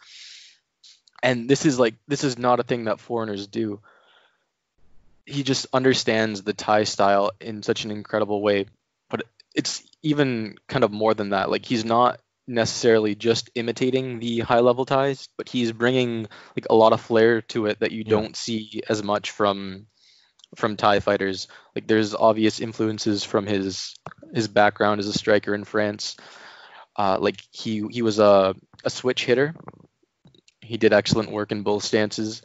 [1.22, 3.80] And this is like this is not a thing that foreigners do.
[5.26, 8.66] He just understands the Thai style in such an incredible way.
[9.10, 9.24] But
[9.54, 11.50] it's even kind of more than that.
[11.50, 16.26] Like he's not necessarily just imitating the high level Thais, but he's bringing
[16.56, 18.10] like a lot of flair to it that you Yeah.
[18.10, 19.86] don't see as much from
[20.56, 21.46] from Thai fighters.
[21.74, 23.94] Like there's obvious influences from his
[24.34, 26.16] his background as a striker in France.
[26.96, 29.54] Uh, like he he was a a switch hitter.
[30.60, 32.42] He did excellent work in both stances.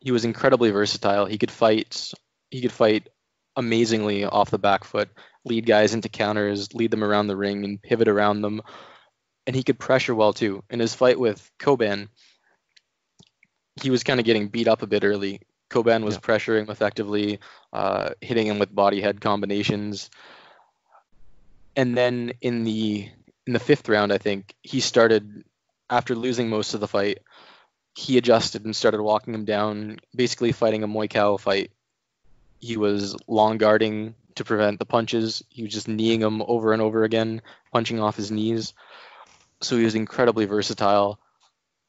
[0.00, 1.26] He was incredibly versatile.
[1.26, 2.12] He could fight
[2.50, 3.08] he could fight
[3.56, 5.08] amazingly off the back foot,
[5.44, 8.60] lead guys into counters, lead them around the ring and pivot around them.
[9.46, 10.62] And he could pressure well too.
[10.70, 12.08] In his fight with Koban,
[13.80, 15.40] he was kind of getting beat up a bit early.
[15.70, 16.20] Koban was Yeah.
[16.20, 17.40] pressuring him effectively,
[17.72, 20.10] uh, hitting him with body head combinations.
[21.74, 23.08] And then in the
[23.46, 25.44] in the fifth round, I think he started
[25.88, 27.18] after losing most of the fight.
[27.94, 31.70] He adjusted and started walking him down, basically fighting a Muay Khao fight.
[32.58, 35.44] He was long guarding to prevent the punches.
[35.48, 37.40] He was just kneeing him over and over again,
[37.72, 38.74] punching off his knees.
[39.62, 41.18] So he was incredibly versatile.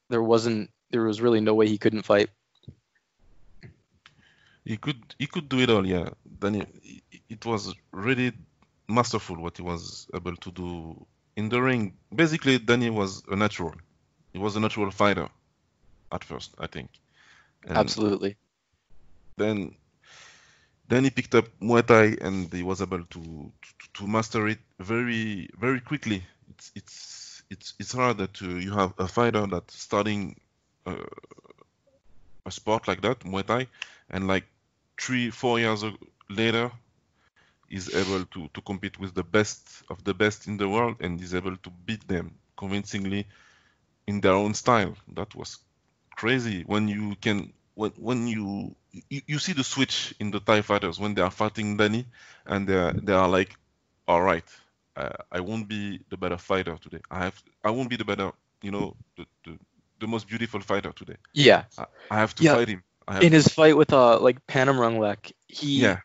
[0.09, 2.29] There wasn't there was really no way he couldn't fight.
[4.65, 6.09] He could he could do it all, yeah.
[6.39, 6.69] Then it,
[7.29, 8.33] it was really
[8.87, 11.05] masterful what he was able to do
[11.35, 11.93] in the ring.
[12.13, 13.73] Basically, Dany was a natural.
[14.33, 15.27] he was a natural fighter
[16.11, 16.89] at first, I think.
[17.67, 18.35] And Absolutely.
[19.37, 19.75] Then
[20.87, 23.21] then he picked up Muay Thai and he was able to
[23.63, 26.23] to, to master it very very quickly.
[26.49, 27.16] It's it's
[27.49, 30.39] it's it's hard that uh, you have a fighter that's starting
[30.85, 30.95] uh,
[32.45, 33.67] a sport like that, Muay Thai,
[34.09, 34.45] and like
[34.99, 35.83] three four years
[36.29, 36.71] later
[37.69, 41.21] is able to to compete with the best of the best in the world and
[41.21, 43.27] is able to beat them convincingly
[44.07, 44.95] in their own style.
[45.15, 45.59] That was
[46.15, 48.75] crazy when you can when when you
[49.09, 52.05] you, you see the switch in the Thai fighters when they are fighting Dany
[52.45, 53.55] and they are, they are like,
[54.07, 54.45] all right,
[54.97, 57.01] uh, I won't be the better fighter today.
[57.11, 58.31] I have I won't be the better
[58.61, 59.59] you know the the,
[59.99, 61.17] the most beautiful fighter today.
[61.33, 61.63] Yeah.
[61.77, 62.55] I, I have to Yeah.
[62.55, 62.83] fight him.
[63.07, 65.99] I have In his fight with uh like Panomrunglek, he yeah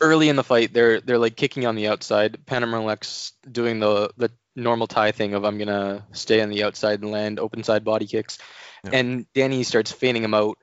[0.00, 2.38] early in the fight they're they're like kicking on the outside.
[2.46, 7.10] Panomrunglek's doing the the normal Thai thing of I'm gonna stay on the outside and
[7.10, 8.38] land open side body kicks.
[8.84, 8.90] Yeah.
[8.94, 10.58] And Dany starts feigning him out.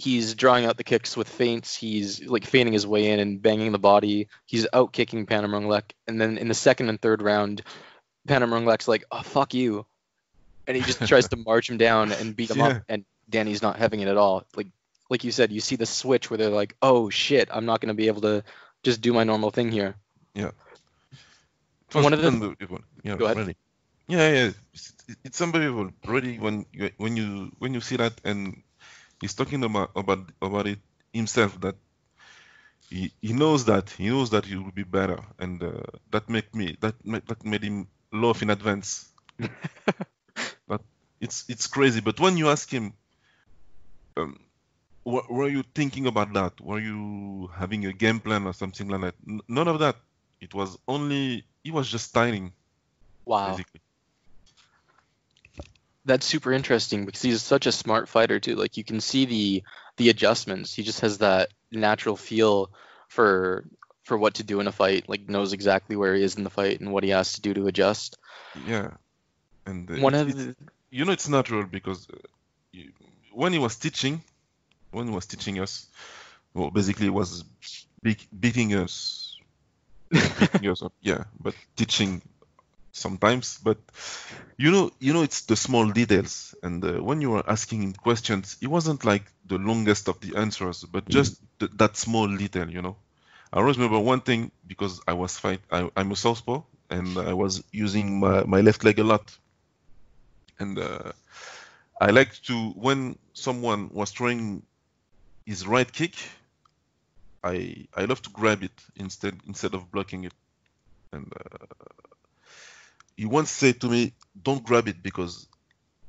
[0.00, 1.74] He's drawing out the kicks with feints.
[1.74, 4.28] He's like feigning his way in and banging the body.
[4.46, 5.90] He's out kicking Panomrunglek.
[6.06, 7.62] And then in the second and third round,
[8.28, 9.86] Panomrunglek's like, oh fuck you.
[10.68, 12.68] And he just tries to march him down and beat him Yeah.
[12.68, 12.82] up.
[12.88, 14.44] And Dany's not having it at all.
[14.54, 14.68] Like
[15.10, 17.88] like you said, you see the switch where they're like, "Oh shit, I'm not going
[17.88, 18.44] to be able to
[18.84, 19.96] just do my normal thing here."
[21.94, 22.80] Was One of the- unbelievable.
[23.02, 23.36] Yeah, Go ahead.
[23.38, 23.56] really.
[24.06, 24.50] Yeah, yeah.
[24.74, 24.92] It's,
[25.24, 25.90] it's unbelievable.
[26.06, 26.66] Really, when
[26.98, 28.62] when you when you see that, and
[29.20, 30.78] he's talking about about about it
[31.12, 31.76] himself that
[32.90, 36.54] he, he knows that he knows that he will be better, and uh, that make
[36.54, 36.94] me that
[37.26, 39.12] that made him laugh in advance.
[40.68, 40.82] but
[41.20, 42.00] it's it's crazy.
[42.00, 42.94] But when you ask him,
[44.16, 44.38] um,
[45.04, 46.60] were, were you thinking about that?
[46.60, 49.14] Were you having a game plan or something like that?
[49.28, 49.96] N- none of that.
[50.40, 52.52] It was only he was just styling
[53.24, 53.80] Wow, basically.
[56.08, 58.56] That's super interesting because he's such a smart fighter too.
[58.56, 59.62] Like you can see the
[59.98, 60.74] the adjustments.
[60.74, 62.70] He just has that natural feel
[63.08, 63.64] for
[64.04, 65.08] for what to do in a fight.
[65.08, 67.54] Like knows exactly where he is in the fight and what he has to do
[67.54, 68.16] to adjust.
[68.66, 68.92] Yeah,
[69.66, 70.56] and One it's- of the,
[70.90, 72.16] you know it's natural because uh,
[73.32, 74.22] when he was teaching,
[74.90, 75.86] when he was teaching us,
[76.54, 77.44] well, basically he was
[78.02, 79.36] be- beating us,
[80.10, 82.22] beating us up, yeah, but teaching
[82.98, 83.58] sometimes.
[83.58, 83.78] But
[84.58, 86.54] you know, you know, it's the small details.
[86.62, 90.36] And uh, when you were asking him questions, it wasn't like the longest of the
[90.36, 92.96] answers, but just th- that small detail, you know.
[93.52, 95.60] I always remember one thing because I was fight.
[95.70, 99.36] I, I'm a southpaw, and I was using my, my left leg a lot.
[100.58, 101.12] And uh,
[102.00, 104.62] I like to when someone was throwing
[105.46, 106.14] his right kick,
[107.42, 110.34] I I love to grab it instead instead of blocking it.
[111.12, 111.66] And uh,
[113.18, 115.48] he once said to me, "Don't grab it because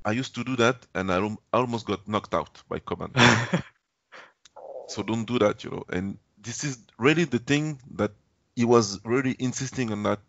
[0.05, 1.19] I used to do that and I
[1.53, 3.15] almost got knocked out by command.
[4.87, 8.11] so don't do that, you know." And this is really the thing that
[8.55, 10.19] he was really insisting on that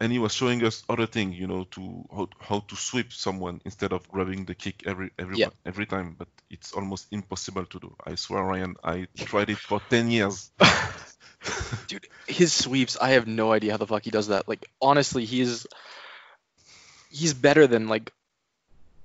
[0.00, 3.60] and he was showing us other thing, you know, to how, how to sweep someone
[3.64, 5.50] instead of grabbing the kick every every Yeah.
[5.66, 6.16] every time.
[6.18, 7.96] But it's almost impossible to do.
[8.06, 10.50] I swear, Ryan, I tried it for ten years.
[11.86, 12.96] dude, his sweeps.
[13.00, 14.48] I have no idea how the fuck he does that.
[14.48, 15.66] Like honestly, he's
[17.10, 18.12] he's better than like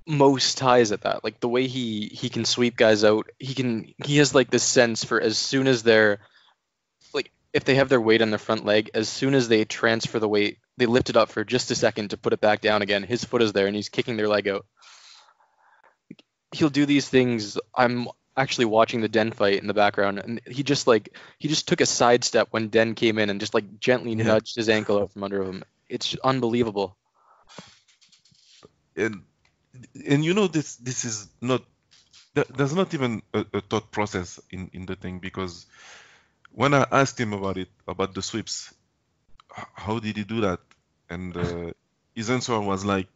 [0.06, 1.24] most Thais at that.
[1.24, 3.28] Like the way he he can sweep guys out.
[3.38, 6.20] He can he has like this sense for as soon as they're
[7.12, 10.18] like if they have their weight on their front leg, as soon as they transfer
[10.18, 12.82] the weight, they lift it up for just a second to put it back down
[12.82, 13.02] again.
[13.02, 14.66] His foot is there and he's kicking their leg out.
[16.52, 17.58] He'll do these things.
[17.74, 21.68] I'm actually watching the Den fight in the background, and he just like he just
[21.68, 24.24] took a sidestep when Den came in and just like gently Yeah.
[24.24, 25.64] nudged his ankle out from under him.
[25.88, 26.96] It's unbelievable.
[28.96, 29.22] and
[30.06, 31.62] and you know this this is not
[32.34, 35.66] there's not even a, a thought process in in the thing because
[36.52, 38.72] when I asked him about it about the sweeps,
[39.74, 40.60] how did he do that?
[41.10, 41.72] And uh,
[42.14, 43.08] his answer was like,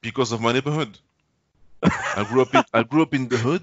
[0.00, 0.98] because of my neighborhood.
[2.14, 3.62] I grew up in I grew up in the hood,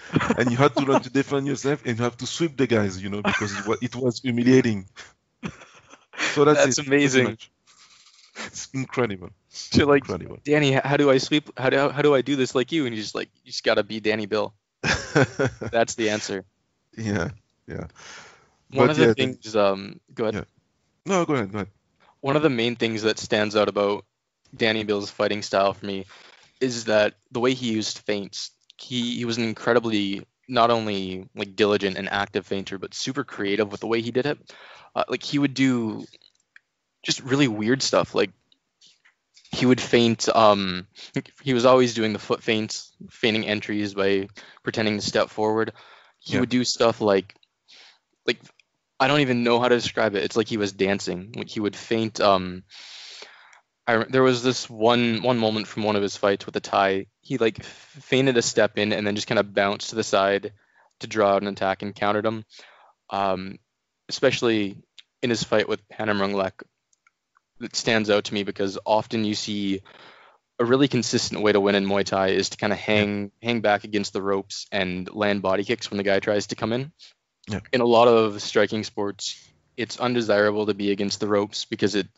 [0.36, 3.02] and you had to learn to defend yourself, and you have to sweep the guys,
[3.02, 4.88] you know, because it was it was humiliating.
[6.28, 7.38] So that's, That's it, amazing.
[8.46, 9.30] It's incredible.
[9.48, 10.38] So like, Incredible.
[10.44, 11.50] Dany, how do I sweep?
[11.58, 12.86] How do how do I do this like you?
[12.86, 14.54] And you just like you just gotta be Dany Bill.
[15.70, 16.44] That's the answer.
[16.96, 17.30] yeah,
[17.66, 17.86] yeah.
[18.70, 20.34] One But of the yeah, things, um, go ahead.
[20.34, 20.44] Yeah.
[21.06, 21.70] No, go ahead, go ahead.
[22.20, 24.04] one of the main things that stands out about
[24.56, 26.06] Dany Bill's fighting style for me
[26.62, 28.50] is that the way he used feints.
[28.78, 33.70] He he was an incredibly not only like diligent and active feinter, but super creative
[33.70, 34.38] with the way he did it.
[34.94, 36.04] Uh, like he would do
[37.02, 38.14] just really weird stuff.
[38.14, 38.30] Like
[39.52, 40.28] he would feint.
[40.34, 40.86] Um,
[41.42, 44.28] he was always doing the foot feints, feigning entries by
[44.62, 45.72] pretending to step forward.
[46.20, 46.40] He Yeah.
[46.40, 47.34] would do stuff like,
[48.26, 48.38] like
[49.00, 50.24] I don't even know how to describe it.
[50.24, 51.32] It's like he was dancing.
[51.36, 52.20] Like he would feint.
[52.20, 52.64] Um,
[53.86, 57.06] I there was this one one moment from one of his fights with a Thai.
[57.20, 60.52] He like feinted a step in and then just kind of bounced to the side
[61.00, 62.44] to draw out an attack and countered him.
[63.10, 63.58] Um,
[64.08, 64.76] especially
[65.22, 66.62] in his fight with Panomrunglek,
[67.60, 69.82] it stands out to me because often you see
[70.58, 73.60] a really consistent way to win in Muay Thai is to kind of hang hang
[73.60, 76.92] back against the ropes and land body kicks when the guy tries to come in.
[77.48, 77.60] Yeah.
[77.72, 79.36] In a lot of striking sports,
[79.76, 82.08] it's undesirable to be against the ropes because it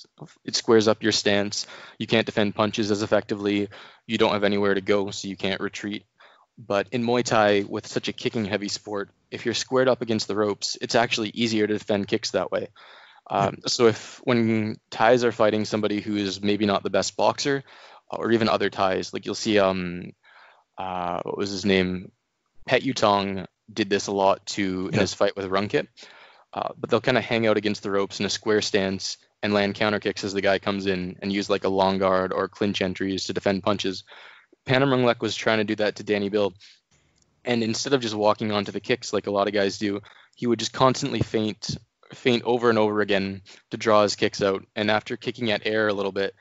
[0.44, 1.66] it squares up your stance.
[1.98, 3.68] You can't defend punches as effectively.
[4.06, 6.04] You don't have anywhere to go, so you can't retreat.
[6.58, 10.28] But in Muay Thai, with such a kicking heavy sport, if you're squared up against
[10.28, 12.68] the ropes, it's actually easier to defend kicks that way.
[13.28, 17.64] Um, so if when Thais are fighting somebody who is maybe not the best boxer,
[18.10, 20.12] or even other Thais, like you'll see, um,
[20.78, 22.12] uh, what was his name?
[22.66, 25.00] Pet Yutong did this a lot too in Yeah.
[25.00, 25.88] his fight with Runkit.
[26.54, 29.52] Uh, but they'll kind of hang out against the ropes in a square stance and
[29.52, 32.46] land counter kicks as the guy comes in and use like a long guard or
[32.48, 34.04] clinch entries to defend punches.
[34.64, 36.54] Panomrunglek was trying to do that to Dany Bill.
[37.44, 40.00] And instead of just walking onto the kicks like a lot of guys do,
[40.36, 41.76] he would just constantly feint
[42.12, 44.64] feint over and over again to draw his kicks out.
[44.76, 46.34] And after kicking at air a little bit,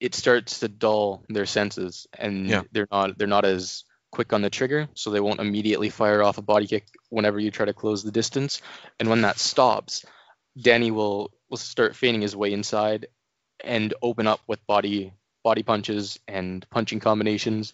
[0.00, 2.62] it starts to dull their senses and Yeah.
[2.72, 6.38] they're not they're not as quick on the trigger, so they won't immediately fire off
[6.38, 8.62] a body kick whenever you try to close the distance.
[9.00, 10.04] And when that stops,
[10.58, 13.06] Dany will will start feigning his way inside
[13.64, 17.72] and open up with body body punches and punching combinations.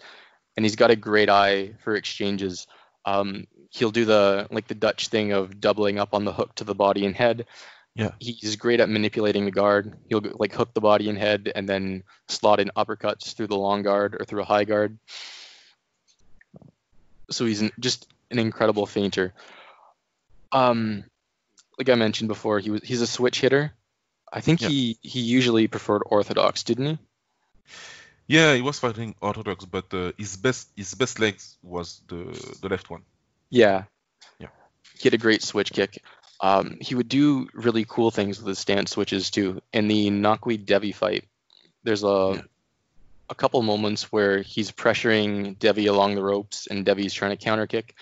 [0.56, 2.66] And he's got a great eye for exchanges.
[3.04, 6.64] Um, he'll do the like the Dutch thing of doubling up on the hook to
[6.64, 7.46] the body and head.
[7.94, 8.12] Yeah.
[8.20, 9.98] He's great at manipulating the guard.
[10.08, 13.82] He'll like hook the body and head and then slot in uppercuts through the long
[13.82, 14.98] guard or through a high guard.
[17.30, 19.34] So he's an, just an incredible feinter.
[20.52, 21.04] Um,
[21.78, 23.72] like I mentioned before, he was he's a switch hitter.
[24.32, 24.68] I think Yeah.
[24.68, 26.98] he he usually preferred orthodox, didn't he?
[28.26, 32.24] Yeah, he was fighting orthodox, but uh, his best his best legs was the
[32.60, 33.02] the left one.
[33.50, 33.84] Yeah.
[34.38, 34.48] Yeah.
[34.98, 36.02] He had a great switch kick.
[36.40, 39.60] Um, he would do really cool things with his stance switches too.
[39.72, 41.24] In the Nokweed Davy fight,
[41.84, 42.42] there's a Yeah.
[43.30, 47.66] A couple moments where he's pressuring Davy along the ropes and Davy's trying to counter
[47.66, 47.94] kick,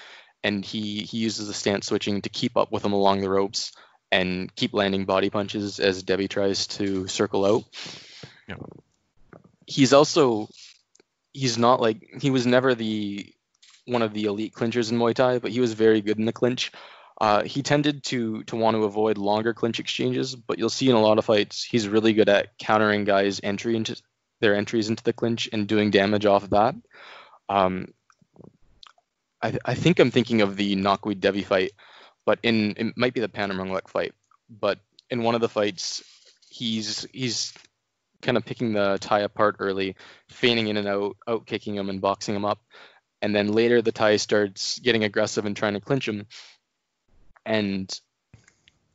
[0.45, 3.73] and he he uses the stance switching to keep up with him along the ropes
[4.13, 7.65] and keep landing body punches as Davy tries to circle out.
[8.49, 8.57] Yeah.
[9.67, 10.49] He's also
[11.33, 13.33] he's not like he was never the
[13.87, 16.33] one of the elite clinchers in Muay Thai, but he was very good in the
[16.33, 16.73] clinch.
[17.21, 20.97] Uh, he tended to to want to avoid longer clinch exchanges, but you'll see in
[20.97, 24.01] a lot of fights he's really good at countering guys' entry into
[24.47, 26.77] their entries into the clinch and doing damage off of that.
[27.49, 27.89] Um,
[29.43, 31.73] I, I think I'm thinking of the Nokweed Davy fight,
[32.25, 34.15] but in it might be the Panomrunglek fight.
[34.49, 34.79] But
[35.11, 36.05] in one of the fights,
[36.49, 37.53] he's he's
[38.23, 39.97] kind of picking the Thai apart early,
[40.29, 42.61] feigning in and out, out kicking him and boxing him up,
[43.21, 46.27] and then later the Thai starts getting aggressive and trying to clinch him,
[47.45, 48.01] and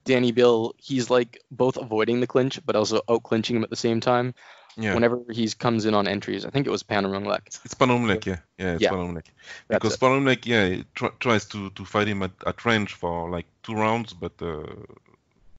[0.06, 3.76] Dany Bill he's like both avoiding the clinch but also out clinching him at the
[3.76, 4.34] same time.
[4.78, 7.48] Yeah, Whenever he comes in on entries, I think it was Panomrunglek.
[7.66, 8.26] it's Panomlek.
[8.26, 8.92] Yeah, yeah, it's Yeah.
[8.92, 9.26] Panomlek.
[9.68, 9.98] Because.
[9.98, 13.74] Panomlek, yeah, he tr- tries to to fight him at, at range for like two
[13.74, 14.64] rounds, but uh,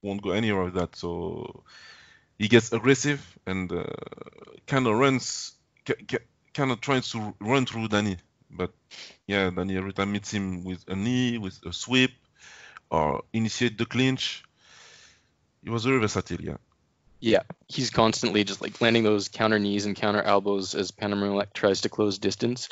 [0.01, 0.95] won't go anywhere with that.
[0.95, 1.63] So
[2.39, 3.83] he gets aggressive and uh,
[4.65, 5.53] kind of runs,
[6.53, 8.17] kind of tries to run through Dany.
[8.49, 8.71] But
[9.27, 12.11] yeah, Dany every time meets him with a knee, with a sweep,
[12.93, 14.43] or initiate the clinch.
[15.63, 16.39] He was very versatile.
[16.39, 16.57] Yeah.
[17.19, 21.81] Yeah, he's constantly just like landing those counter knees and counter elbows as Panomrunglek tries
[21.81, 22.67] to close distance.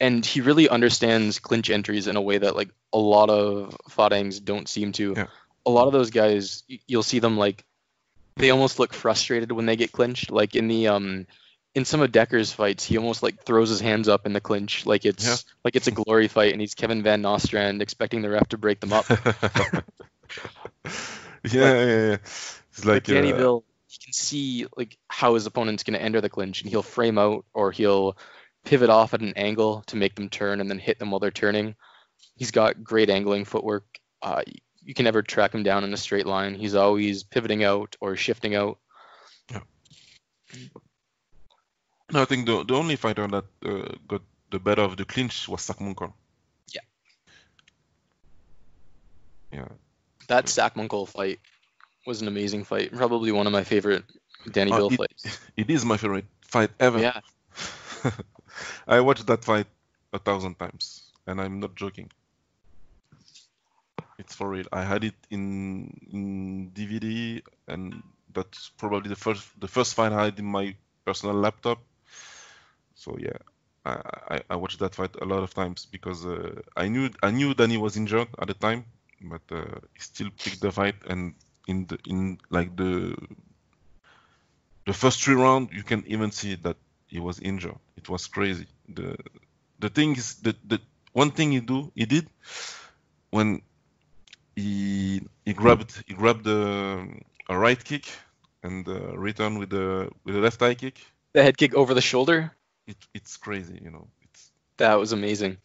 [0.00, 4.38] And he really understands clinch entries in a way that like a lot of Farangs
[4.38, 5.14] don't seem to.
[5.16, 5.26] Yeah.
[5.64, 7.64] A lot of those guys, you'll see them like
[8.36, 10.30] they almost look frustrated when they get clinched.
[10.30, 11.26] Like in the um
[11.76, 14.86] in some of Dekker's fights, he almost like throws his hands up in the clinch
[14.86, 15.36] like it's Yeah.
[15.62, 18.80] like it's a glory fight and he's Kevin Van Nostrand expecting the ref to break
[18.80, 19.04] them up.
[19.10, 19.20] yeah,
[21.44, 22.12] yeah, yeah.
[22.14, 26.02] It's like But Dany uh, Bill, he can see like how his opponent's going to
[26.02, 28.16] enter the clinch, and he'll frame out or he'll
[28.64, 31.30] pivot off at an angle to make them turn and then hit them while they're
[31.30, 31.74] turning.
[32.36, 33.84] He's got great angling footwork.
[34.22, 34.42] Uh,
[34.82, 36.54] you can never track him down in a straight line.
[36.54, 38.78] He's always pivoting out or shifting out.
[42.12, 45.48] No, I think the the only fighter that uh, got the better of the clinch
[45.48, 46.12] was Sakmongkol.
[46.72, 46.80] Yeah.
[49.52, 49.68] Yeah.
[50.28, 50.46] That
[50.76, 51.40] Munkle fight
[52.06, 52.92] was an amazing fight.
[52.92, 54.04] Probably one of my favorite
[54.46, 55.38] Dany Uh, Bill it- fights.
[55.56, 56.98] It is my favorite fight ever.
[57.00, 57.20] Yeah.
[58.86, 59.66] I watched that fight
[60.12, 62.10] a thousand times, and I'm not joking.
[64.18, 64.66] It's for real.
[64.72, 68.02] I had it in in DVD, and
[68.32, 71.78] that's probably the first the first fight I had in my personal laptop.
[72.96, 73.38] So yeah,
[73.84, 73.92] I
[74.34, 77.54] I, I watched that fight a lot of times because uh, I knew I knew
[77.54, 78.84] Dany was injured at the time,
[79.20, 81.34] but uh, he still picked the fight, and
[81.68, 83.14] in the in like the
[84.86, 86.76] the first three rounds, you can even see that
[87.06, 87.78] he was injured.
[87.96, 88.66] It was crazy.
[88.88, 89.16] The
[89.78, 90.80] the thing is that the
[91.12, 92.26] one thing he do he did
[93.30, 93.62] when
[94.54, 97.06] he he grabbed he grabbed the
[97.48, 98.06] a right kick
[98.62, 100.96] and uh, returned with the with the left high kick.
[101.34, 102.52] The head kick over the shoulder.
[102.86, 104.08] It it's crazy, you know.
[104.22, 105.58] It's That was amazing.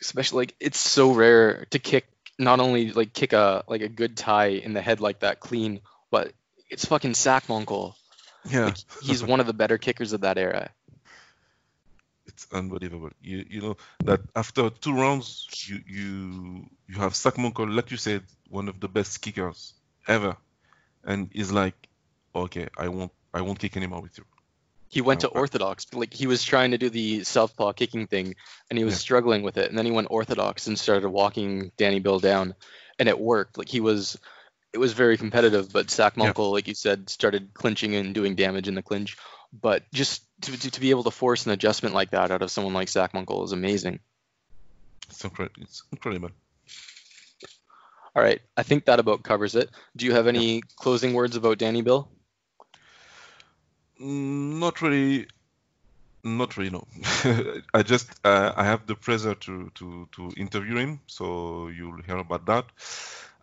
[0.00, 2.06] Especially like it's so rare to kick
[2.38, 5.80] not only like kick a like a good Thai in the head like that clean,
[6.10, 6.32] but
[6.70, 7.94] it's fucking Sakmongkol.
[8.44, 10.70] yeah, Like he's one of the better kickers of that era.
[12.26, 13.10] it's unbelievable.
[13.20, 18.22] You you know that after two rounds, you you you have Sakmongkol, like you said,
[18.48, 19.74] one of the best kickers
[20.08, 20.36] ever,
[21.04, 21.76] and he's like,
[22.34, 24.24] okay, I won't I won't kick anymore with you.
[24.94, 25.86] He went to orthodox.
[25.92, 28.36] Like he was trying to do the southpaw kicking thing,
[28.70, 28.98] and he was Yeah.
[28.98, 29.68] struggling with it.
[29.68, 32.54] And then he went orthodox and started walking Dany Bill down,
[33.00, 33.58] and it worked.
[33.58, 34.16] Like he was,
[34.72, 35.72] it was very competitive.
[35.72, 39.16] But Sakmongkol, like you said, started clinching and doing damage in the clinch.
[39.52, 42.52] But just to, to, to be able to force an adjustment like that out of
[42.52, 43.98] someone like Sakmongkol is amazing.
[45.10, 45.60] It's incredible.
[45.62, 46.30] It's incredible.
[48.14, 49.70] All right, I think that about covers it.
[49.96, 52.08] Do you have any closing words about Dany Bill?
[54.04, 55.26] Not really.
[56.22, 56.70] Not really.
[56.70, 56.86] No.
[57.74, 62.18] I just uh, I have the pleasure to to to interview him, so you'll hear
[62.18, 62.66] about that.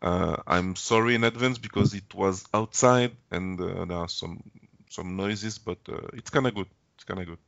[0.01, 4.43] Uh, I'm sorry in advance because it was outside and uh, there are some
[4.89, 6.67] some noises, but uh, it's kind of good.
[6.95, 7.39] It's kind of good.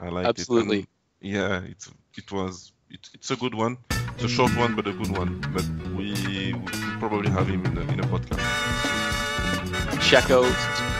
[0.00, 0.80] I like Absolutely.
[0.80, 0.88] it.
[1.20, 3.76] And yeah, it's it was it's it's a good one.
[4.14, 5.40] It's a short one, but a good one.
[5.52, 8.40] But we will probably have him in a, in a podcast.
[10.00, 10.91] check out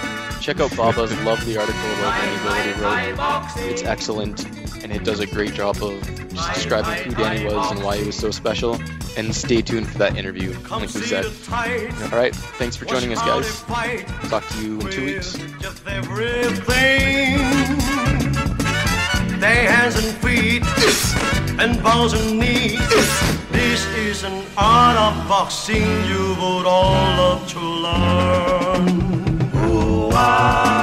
[0.42, 3.70] check out Baba's lovely article about Dany wrote.
[3.70, 4.44] It's excellent,
[4.82, 8.04] and it does a great job of just describing who Dany was and why he
[8.04, 8.76] was so special.
[9.16, 11.26] And stay tuned for that interview, like we said.
[11.26, 13.62] All right, thanks for joining us, guys.
[14.28, 15.38] Talk to you in two weeks.
[15.60, 17.38] Just everything.
[19.38, 20.64] Their hands and feet
[21.60, 22.80] and bows and knees.
[23.52, 28.51] This is an art of boxing you would all love to learn.
[30.14, 30.81] Ooh,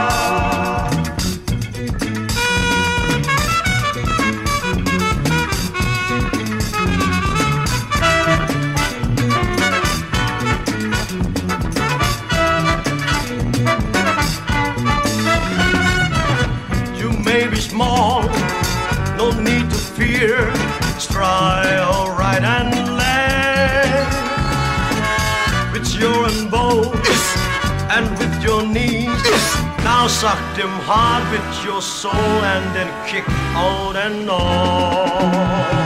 [30.19, 35.79] sucked him hard with your soul and then kicked out and on.